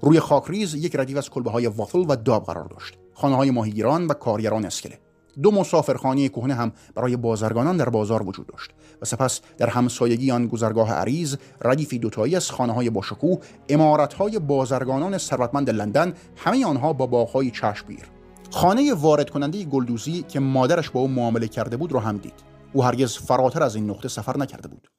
روی 0.00 0.20
خاکریز 0.20 0.74
یک 0.74 0.96
ردیف 0.96 1.16
از 1.16 1.30
کلبه 1.30 1.50
های 1.50 1.66
وافل 1.66 2.04
و 2.08 2.16
داب 2.16 2.44
قرار 2.44 2.64
داشت. 2.64 2.94
خانه 3.14 3.36
های 3.36 3.50
ماهیگیران 3.50 4.06
و 4.06 4.14
کارگران 4.14 4.64
اسکله. 4.64 4.98
دو 5.42 5.50
مسافرخانه 5.50 6.28
کهنه 6.28 6.54
هم 6.54 6.72
برای 6.94 7.16
بازرگانان 7.16 7.76
در 7.76 7.88
بازار 7.88 8.22
وجود 8.22 8.46
داشت 8.46 8.70
و 9.02 9.04
سپس 9.04 9.40
در 9.58 9.68
همسایگی 9.68 10.30
آن 10.30 10.46
گذرگاه 10.46 10.92
عریض 10.92 11.36
ردیفی 11.60 11.98
دوتایی 11.98 12.36
از 12.36 12.50
خانه 12.50 12.72
های 12.72 12.90
باشکوه 12.90 13.38
امارت 13.68 14.14
های 14.14 14.38
بازرگانان 14.38 15.18
ثروتمند 15.18 15.70
لندن 15.70 16.14
همه 16.36 16.66
آنها 16.66 16.92
با 16.92 17.06
باغهای 17.06 17.50
چشمگیر. 17.50 18.04
خانه 18.50 18.94
وارد 18.94 19.30
کننده 19.30 19.64
گلدوزی 19.64 20.22
که 20.22 20.40
مادرش 20.40 20.90
با 20.90 21.00
او 21.00 21.08
معامله 21.08 21.48
کرده 21.48 21.76
بود 21.76 21.92
را 21.92 22.00
هم 22.00 22.16
دید. 22.16 22.34
او 22.72 22.84
هرگز 22.84 23.16
فراتر 23.16 23.62
از 23.62 23.74
این 23.74 23.90
نقطه 23.90 24.08
سفر 24.08 24.38
نکرده 24.38 24.68
بود. 24.68 24.90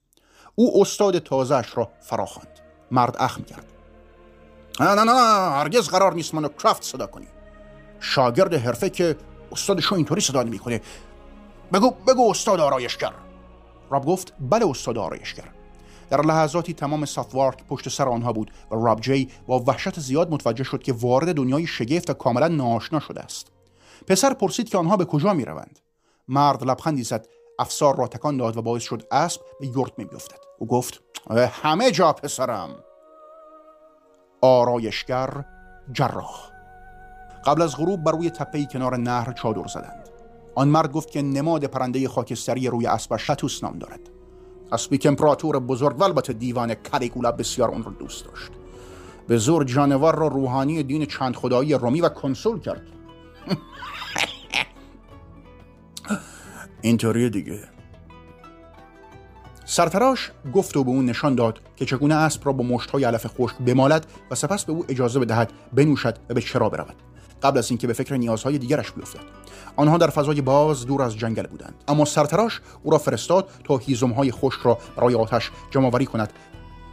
او 0.56 0.82
استاد 0.82 1.20
تازهش 1.20 1.78
را 1.78 1.90
فراخواند. 2.02 2.60
مرد 2.92 3.16
اخم 3.20 3.44
کرد. 3.44 3.66
نه 4.80 4.96
نه 4.96 5.04
نه 5.04 5.12
هرگز 5.52 5.90
قرار 5.90 6.14
نیست 6.14 6.36
منو 6.36 6.48
کرافت 6.48 6.84
صدا 6.84 7.08
کنی. 7.08 7.28
شاگرد 8.00 8.54
حرفه 8.54 8.90
که 8.90 9.16
استادشو 9.54 9.96
اینطوری 9.96 10.22
صدا 10.22 10.44
نمی‌کنه. 10.44 10.82
بگو 11.74 11.92
بگو 11.92 12.30
استاد 12.30 12.60
آرایشگر. 12.60 13.14
راب 13.90 14.06
گفت 14.06 14.34
بله 14.40 14.70
استاد 14.70 14.98
آرایشگر. 14.98 15.50
در 16.10 16.22
لحظاتی 16.22 16.74
تمام 16.74 17.06
سافوارک 17.06 17.64
پشت 17.68 17.90
سر 17.90 18.10
آنها 18.10 18.34
بود 18.34 18.52
و 18.72 18.76
راب 18.76 19.02
جی 19.02 19.30
با 19.48 19.60
وحشت 19.60 20.00
زیاد 20.00 20.32
متوجه 20.32 20.64
شد 20.64 20.84
که 20.84 20.94
وارد 20.94 21.36
دنیای 21.36 21.68
شگفت 21.68 22.10
و 22.10 22.14
کاملا 22.14 22.48
ناآشنا 22.48 23.00
شده 23.00 23.22
است. 23.22 23.52
پسر 24.08 24.34
پرسید 24.34 24.70
که 24.70 24.78
آنها 24.78 24.98
به 24.98 25.06
کجا 25.06 25.34
می 25.34 25.46
روند 25.46 25.80
مرد 26.28 26.64
لبخندی 26.64 27.04
زد 27.04 27.28
افسار 27.60 27.96
را 27.96 28.08
تکان 28.08 28.38
داد 28.38 28.58
و 28.58 28.62
باعث 28.62 28.84
شد 28.84 29.08
اسب 29.12 29.42
به 29.60 29.68
یورت 29.68 29.92
می 29.98 30.06
بیفتد 30.06 30.40
او 30.60 30.68
گفت 30.68 31.02
همه 31.64 31.92
جا 31.92 32.14
پسرم. 32.14 32.70
آرایشگر 34.42 35.46
جراح. 35.92 36.53
قبل 37.46 37.62
از 37.62 37.78
غروب 37.78 38.04
بر 38.04 38.12
روی 38.12 38.30
تپه 38.30 38.66
کنار 38.66 38.98
نهر 38.98 39.34
چادر 39.34 39.68
زدند. 39.68 40.10
آن 40.56 40.68
مرد 40.68 40.92
گفت 40.92 41.12
که 41.12 41.22
نماد 41.22 41.66
پرنده 41.66 42.08
خاکستری 42.08 42.68
روی 42.68 42.88
اسبش 42.88 43.32
شتوس 43.32 43.64
نام 43.64 43.80
دارد. 43.80 44.00
اسبی 44.72 44.98
که 44.98 45.10
امپراتور 45.10 45.60
بزرگ 45.60 46.00
و 46.00 46.04
البته 46.04 46.34
دیوان 46.34 46.74
کلیگولا 46.74 47.32
بسیار 47.32 47.70
اون 47.70 47.84
رو 47.84 47.92
دوست 47.92 48.26
داشت. 48.26 48.52
به 49.28 49.38
زور 49.38 49.64
جانور 49.64 50.16
را 50.16 50.28
روحانی 50.28 50.84
دین 50.84 51.06
چند 51.06 51.36
خدایی 51.36 51.74
رومی 51.74 52.02
و 52.02 52.10
کنسول 52.10 52.60
کرد. 52.60 52.82
اینطوری 56.82 57.30
دیگه. 57.30 57.60
سرتراش 59.66 60.32
گفت 60.54 60.78
و 60.78 60.84
به 60.84 60.90
اون 60.90 61.06
نشان 61.06 61.36
داد 61.36 61.60
که 61.76 61.86
چگونه 61.86 62.16
اسب 62.16 62.46
را 62.46 62.54
با 62.54 62.64
مشتهای 62.64 63.04
علف 63.04 63.28
خشک 63.28 63.58
بمالد 63.58 64.06
و 64.32 64.36
سپس 64.36 64.66
به 64.66 64.74
او 64.74 64.86
اجازه 64.90 65.20
بدهد 65.20 65.54
بنوشد 65.74 66.18
و 66.30 66.34
به 66.34 66.42
چرا 66.42 66.70
برود. 66.70 66.96
قبل 67.44 67.58
از 67.58 67.70
اینکه 67.70 67.88
به 67.88 67.94
فکر 67.94 68.18
نیازهای 68.18 68.58
دیگرش 68.58 68.92
بیفتد. 68.92 69.20
آنها 69.76 69.98
در 69.98 70.08
فضای 70.08 70.42
باز 70.42 70.86
دور 70.86 71.02
از 71.02 71.18
جنگل 71.18 71.48
بودند. 71.48 71.74
اما 71.88 72.06
سرتراش 72.06 72.62
او 72.84 72.92
را 72.92 72.98
فرستاد 72.98 73.50
تا 73.64 73.78
هیزمهای 73.78 74.32
خشک 74.32 74.60
را 74.64 74.78
برای 74.96 75.16
آتش 75.16 75.52
جمعآوری 75.72 76.06
کند 76.06 76.34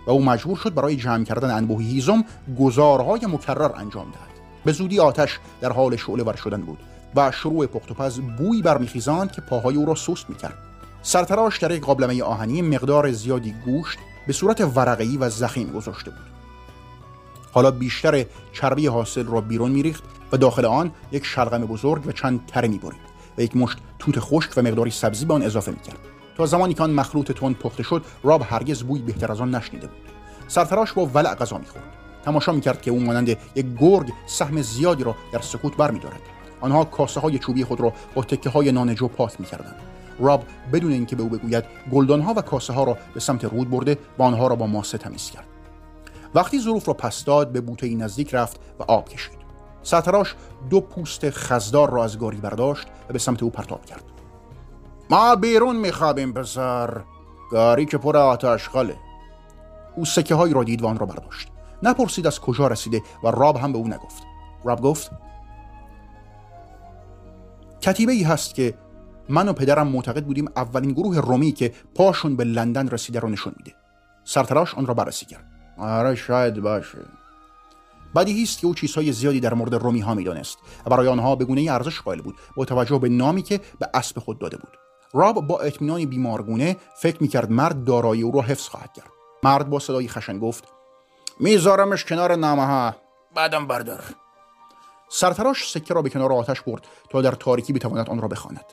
و 0.06 0.10
او 0.10 0.24
مجبور 0.24 0.56
شد 0.56 0.74
برای 0.74 0.96
جمع 0.96 1.24
کردن 1.24 1.50
انبوه 1.50 1.82
هیزم 1.82 2.24
گزارهای 2.60 3.20
مکرر 3.26 3.70
انجام 3.76 4.04
دهد. 4.04 4.30
به 4.64 4.72
زودی 4.72 5.00
آتش 5.00 5.38
در 5.60 5.72
حال 5.72 5.96
شعله 5.96 6.22
ور 6.22 6.36
شدن 6.36 6.60
بود 6.60 6.78
و 7.14 7.30
شروع 7.30 7.66
پخت 7.66 7.90
و 7.90 7.94
پز 7.94 8.20
بوی 8.20 8.62
برمیخیزاند 8.62 9.32
که 9.32 9.40
پاهای 9.40 9.76
او 9.76 9.86
را 9.86 9.94
سست 9.94 10.30
می‌کرد. 10.30 10.58
سرتراش 11.02 11.58
در 11.58 11.70
یک 11.70 11.82
قابلمه 11.82 12.22
آهنی 12.22 12.62
مقدار 12.62 13.12
زیادی 13.12 13.54
گوشت 13.64 13.98
به 14.26 14.32
صورت 14.32 14.60
ورقی 14.76 15.16
و 15.16 15.30
زخیم 15.30 15.72
گذاشته 15.72 16.10
بود. 16.10 16.30
حالا 17.52 17.70
بیشتر 17.70 18.24
چربی 18.52 18.86
حاصل 18.86 19.26
را 19.26 19.40
بیرون 19.40 19.70
میریخت 19.70 20.02
و 20.32 20.36
داخل 20.36 20.64
آن 20.64 20.92
یک 21.12 21.24
شلغم 21.24 21.58
بزرگ 21.58 22.06
و 22.06 22.12
چند 22.12 22.46
تره 22.46 22.68
می‌برید 22.68 23.00
و 23.38 23.42
یک 23.42 23.56
مشت 23.56 23.78
توت 23.98 24.20
خشک 24.20 24.50
و 24.56 24.62
مقداری 24.62 24.90
سبزی 24.90 25.24
به 25.24 25.34
آن 25.34 25.42
اضافه 25.42 25.70
می‌کرد. 25.70 25.98
تا 26.36 26.46
زمانی 26.46 26.74
که 26.74 26.82
آن 26.82 26.90
مخلوط 26.90 27.32
تند 27.32 27.58
پخته 27.58 27.82
شد 27.82 28.04
راب 28.22 28.42
هرگز 28.44 28.82
بوی 28.82 29.02
بهتر 29.02 29.32
از 29.32 29.40
آن 29.40 29.54
نشنیده 29.54 29.86
بود. 29.86 29.96
سرتراش 30.48 30.92
با 30.92 31.06
ولع 31.06 31.34
غذا 31.34 31.58
می‌خورد. 31.58 31.84
تماشا 32.24 32.52
می‌کرد 32.52 32.82
که 32.82 32.90
او 32.90 33.00
مانند 33.00 33.28
یک 33.28 33.66
گرگ 33.80 34.12
سهم 34.26 34.62
زیادی 34.62 35.04
را 35.04 35.14
در 35.32 35.40
سکوت 35.40 35.76
برمیدارد. 35.76 36.20
آنها 36.60 36.84
کاسه 36.84 37.20
های 37.20 37.38
چوبی 37.38 37.64
خود 37.64 37.80
را 37.80 37.92
با 38.14 38.22
تکه 38.22 38.50
های 38.50 38.72
نانجو 38.72 39.08
پات 39.08 39.40
می‌کردند. 39.40 39.76
راب 40.18 40.44
بدون 40.72 40.92
اینکه 40.92 41.16
به 41.16 41.22
او 41.22 41.28
بگوید 41.28 41.64
گلدان 41.92 42.20
ها 42.20 42.34
و 42.36 42.42
کاسه 42.42 42.72
ها 42.72 42.84
را 42.84 42.98
به 43.14 43.20
سمت 43.20 43.44
رود 43.44 43.70
برده 43.70 43.98
و 44.18 44.22
آنها 44.22 44.46
را 44.46 44.56
با 44.56 44.66
ماسه 44.66 44.98
تمیز 44.98 45.30
کرد. 45.30 45.46
وقتی 46.34 46.60
ظروف 46.60 46.88
را 46.88 46.94
پس 46.94 47.24
داد 47.24 47.52
به 47.52 47.60
بوته 47.60 47.94
نزدیک 47.94 48.34
رفت 48.34 48.60
و 48.78 48.82
آب 48.82 49.08
کشید. 49.08 49.39
سرتراش 49.82 50.34
دو 50.70 50.80
پوست 50.80 51.30
خزدار 51.30 51.90
را 51.90 52.04
از 52.04 52.18
گاری 52.18 52.36
برداشت 52.36 52.88
و 53.08 53.12
به 53.12 53.18
سمت 53.18 53.42
او 53.42 53.50
پرتاب 53.50 53.84
کرد. 53.84 54.04
ما 55.10 55.36
بیرون 55.36 55.76
میخوابیم 55.76 56.32
پسر. 56.32 57.00
گاری 57.50 57.86
که 57.86 57.98
پر 57.98 58.16
آتش 58.16 58.68
خاله. 58.68 58.96
او 59.96 60.04
سکه 60.04 60.34
هایی 60.34 60.54
را 60.54 60.64
دید 60.64 60.82
و 60.82 60.86
آن 60.86 60.98
را 60.98 61.06
برداشت. 61.06 61.48
نپرسید 61.82 62.26
از 62.26 62.40
کجا 62.40 62.66
رسیده 62.66 63.02
و 63.24 63.30
راب 63.30 63.56
هم 63.56 63.72
به 63.72 63.78
او 63.78 63.88
نگفت. 63.88 64.22
راب 64.64 64.80
گفت 64.80 65.10
کتیبه 67.80 68.12
ای 68.12 68.22
هست 68.22 68.54
که 68.54 68.74
من 69.28 69.48
و 69.48 69.52
پدرم 69.52 69.88
معتقد 69.88 70.24
بودیم 70.24 70.48
اولین 70.56 70.92
گروه 70.92 71.18
رومی 71.18 71.52
که 71.52 71.72
پاشون 71.94 72.36
به 72.36 72.44
لندن 72.44 72.88
رسیده 72.88 73.20
رو 73.20 73.28
نشون 73.28 73.54
میده. 73.56 73.72
سرتراش 74.24 74.74
آن 74.74 74.86
را 74.86 74.94
بررسی 74.94 75.26
کرد. 75.26 75.44
آره 75.78 76.14
شاید 76.14 76.60
باشه. 76.60 76.98
بدیهی 78.16 78.42
است 78.42 78.58
که 78.58 78.66
او 78.66 78.74
چیزهای 78.74 79.12
زیادی 79.12 79.40
در 79.40 79.54
مورد 79.54 79.74
رومی 79.74 80.00
ها 80.00 80.14
می‌دانست 80.14 80.58
و 80.86 80.90
برای 80.90 81.08
آنها 81.08 81.36
به 81.36 81.44
گونه 81.44 81.72
ارزش 81.72 82.00
قائل 82.00 82.20
بود 82.20 82.38
با 82.56 82.64
توجه 82.64 82.98
به 82.98 83.08
نامی 83.08 83.42
که 83.42 83.60
به 83.78 83.88
اسب 83.94 84.18
خود 84.18 84.38
داده 84.38 84.56
بود. 84.56 84.78
راب 85.12 85.46
با 85.46 85.60
اطمینانی 85.60 86.06
بیمارگونه 86.06 86.76
فکر 86.96 87.22
می‌کرد 87.22 87.50
مرد 87.50 87.84
دارایی 87.84 88.22
او 88.22 88.32
را 88.32 88.42
حفظ 88.42 88.68
خواهد 88.68 88.92
کرد. 88.92 89.10
مرد 89.42 89.70
با 89.70 89.78
صدایی 89.78 90.08
خشن 90.08 90.38
گفت 90.38 90.64
میذارمش 91.40 92.04
کنار 92.04 92.36
نامه 92.36 92.66
ها. 92.66 92.96
بعدم 93.34 93.66
بردار. 93.66 94.04
سرتراش 95.08 95.70
سکه 95.70 95.94
را 95.94 96.02
به 96.02 96.10
کنار 96.10 96.32
آتش 96.32 96.60
برد 96.60 96.86
تا 97.10 97.22
در 97.22 97.32
تاریکی 97.32 97.72
بتواند 97.72 98.10
آن 98.10 98.20
را 98.20 98.28
بخواند. 98.28 98.64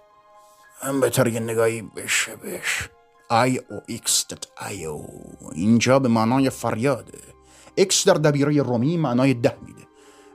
هم 0.81 1.01
بهتر 1.01 1.27
یه 1.27 1.39
نگاهی 1.39 1.81
بشه 1.81 2.35
بش. 2.35 2.89
IO 3.29 3.57
X 3.57 4.25
IO 4.57 5.07
اینجا 5.51 5.99
به 5.99 6.09
معنای 6.09 6.49
فریاده. 6.49 7.36
X 7.77 8.07
در 8.07 8.13
دبیره 8.13 8.61
رومی 8.61 8.97
معنای 8.97 9.33
ده 9.33 9.57
میده. 9.65 9.83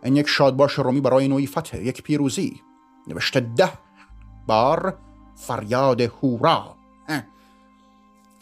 این 0.03 0.17
یک 0.17 0.29
شادباش 0.29 0.73
رومی 0.73 1.01
برای 1.01 1.29
نوعی 1.29 1.47
فتح 1.47 1.77
یک 1.77 2.03
پیروزی. 2.03 2.61
نوشته 3.07 3.41
ده 3.41 3.73
بار 4.47 4.99
فریاد 5.37 6.01
هورا. 6.01 6.77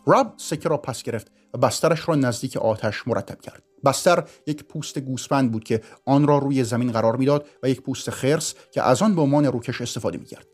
راب 0.07 0.35
سکه 0.37 0.69
را 0.69 0.77
پس 0.77 1.03
گرفت 1.03 1.33
و 1.55 1.59
بسترش 1.59 2.09
را 2.09 2.15
نزدیک 2.15 2.57
آتش 2.57 3.09
مرتب 3.09 3.41
کرد. 3.41 3.63
بستر 3.85 4.25
یک 4.47 4.65
پوست 4.65 4.99
گوسفند 4.99 5.53
بود 5.53 5.65
که 5.65 5.83
آن 6.07 6.27
را 6.27 6.39
روی 6.39 6.65
زمین 6.65 6.93
قرار 6.93 7.17
می‌داد 7.17 7.47
و 7.63 7.69
یک 7.69 7.81
پوست 7.81 8.11
خرس 8.11 8.55
که 8.71 8.83
از 8.83 9.03
آن 9.03 9.15
به 9.15 9.23
عنوان 9.23 9.47
روکش 9.47 9.81
استفاده 9.81 10.19
می‌کرد. 10.19 10.47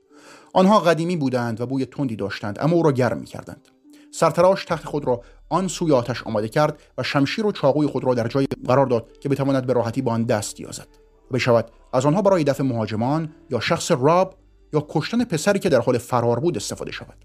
آنها 0.53 0.81
قدیمی 0.81 1.17
بودند 1.17 1.61
و 1.61 1.67
بوی 1.67 1.87
تندی 1.87 2.17
داشتند 2.17 2.59
اما 2.61 2.77
او 2.77 2.83
را 2.83 2.93
گرم 2.93 3.19
می‌کردند. 3.19 3.69
سرتراش 4.13 4.65
تخت 4.65 4.85
خود 4.85 5.07
را 5.07 5.21
آن 5.49 5.69
سوی 5.69 5.93
آتش 5.93 6.23
آماده 6.23 6.49
کرد 6.49 6.79
و 6.99 7.03
شمشیر 7.03 7.47
و 7.47 7.53
چاقوی 7.53 7.87
خود 7.87 8.05
را 8.05 8.15
در 8.15 8.29
جای 8.29 8.47
قرار 8.67 8.87
داد 8.87 9.19
که 9.21 9.29
بتواند 9.29 9.67
به 9.67 9.73
راحتی 9.73 10.03
با 10.03 10.13
آن 10.13 10.25
دست 10.25 10.61
یازد 10.61 10.89
بشود. 11.33 11.71
از 11.93 12.07
آنها 12.07 12.23
برای 12.23 12.45
دفع 12.45 12.63
مهاجمان 12.63 13.35
یا 13.51 13.61
شخص 13.61 13.91
راب 13.91 14.35
یا 14.73 14.87
کشتن 14.89 15.25
پسری 15.25 15.59
که 15.59 15.69
در 15.69 15.81
حال 15.81 15.99
فرار 15.99 16.41
بود 16.41 16.57
استفاده 16.57 16.93
شود. 16.93 17.25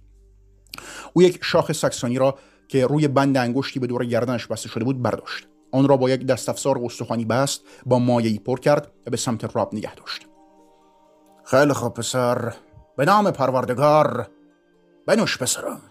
او 1.13 1.21
یک 1.21 1.39
شاخ 1.41 1.71
سکسانی 1.71 2.17
را 2.17 2.37
که 2.67 2.85
روی 2.85 3.07
بند 3.07 3.37
انگشتی 3.37 3.79
به 3.79 3.87
دور 3.87 4.05
گردنش 4.05 4.47
بسته 4.47 4.69
شده 4.69 4.83
بود 4.83 5.01
برداشت. 5.01 5.47
آن 5.71 5.87
را 5.87 5.97
با 5.97 6.09
یک 6.09 6.25
دست 6.25 6.49
افزار 6.49 6.79
استخوانی 6.85 7.25
بست 7.25 7.61
با 7.85 7.99
مایعی 7.99 8.39
پر 8.39 8.59
کرد 8.59 8.91
و 9.07 9.11
به 9.11 9.17
سمت 9.17 9.55
راب 9.55 9.75
نگه 9.75 9.95
داشت. 9.95 10.27
خیلی 11.45 11.73
خوب 11.73 11.93
پسر. 11.93 12.53
به 12.97 13.05
نام 13.05 13.31
پروردگار. 13.31 14.27
بنوش 15.07 15.37
پسرم. 15.37 15.90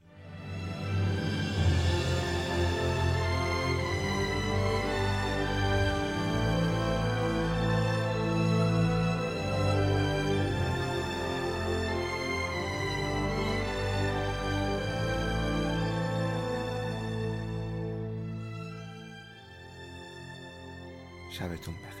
ton 21.61 21.71
père. 21.73 22.00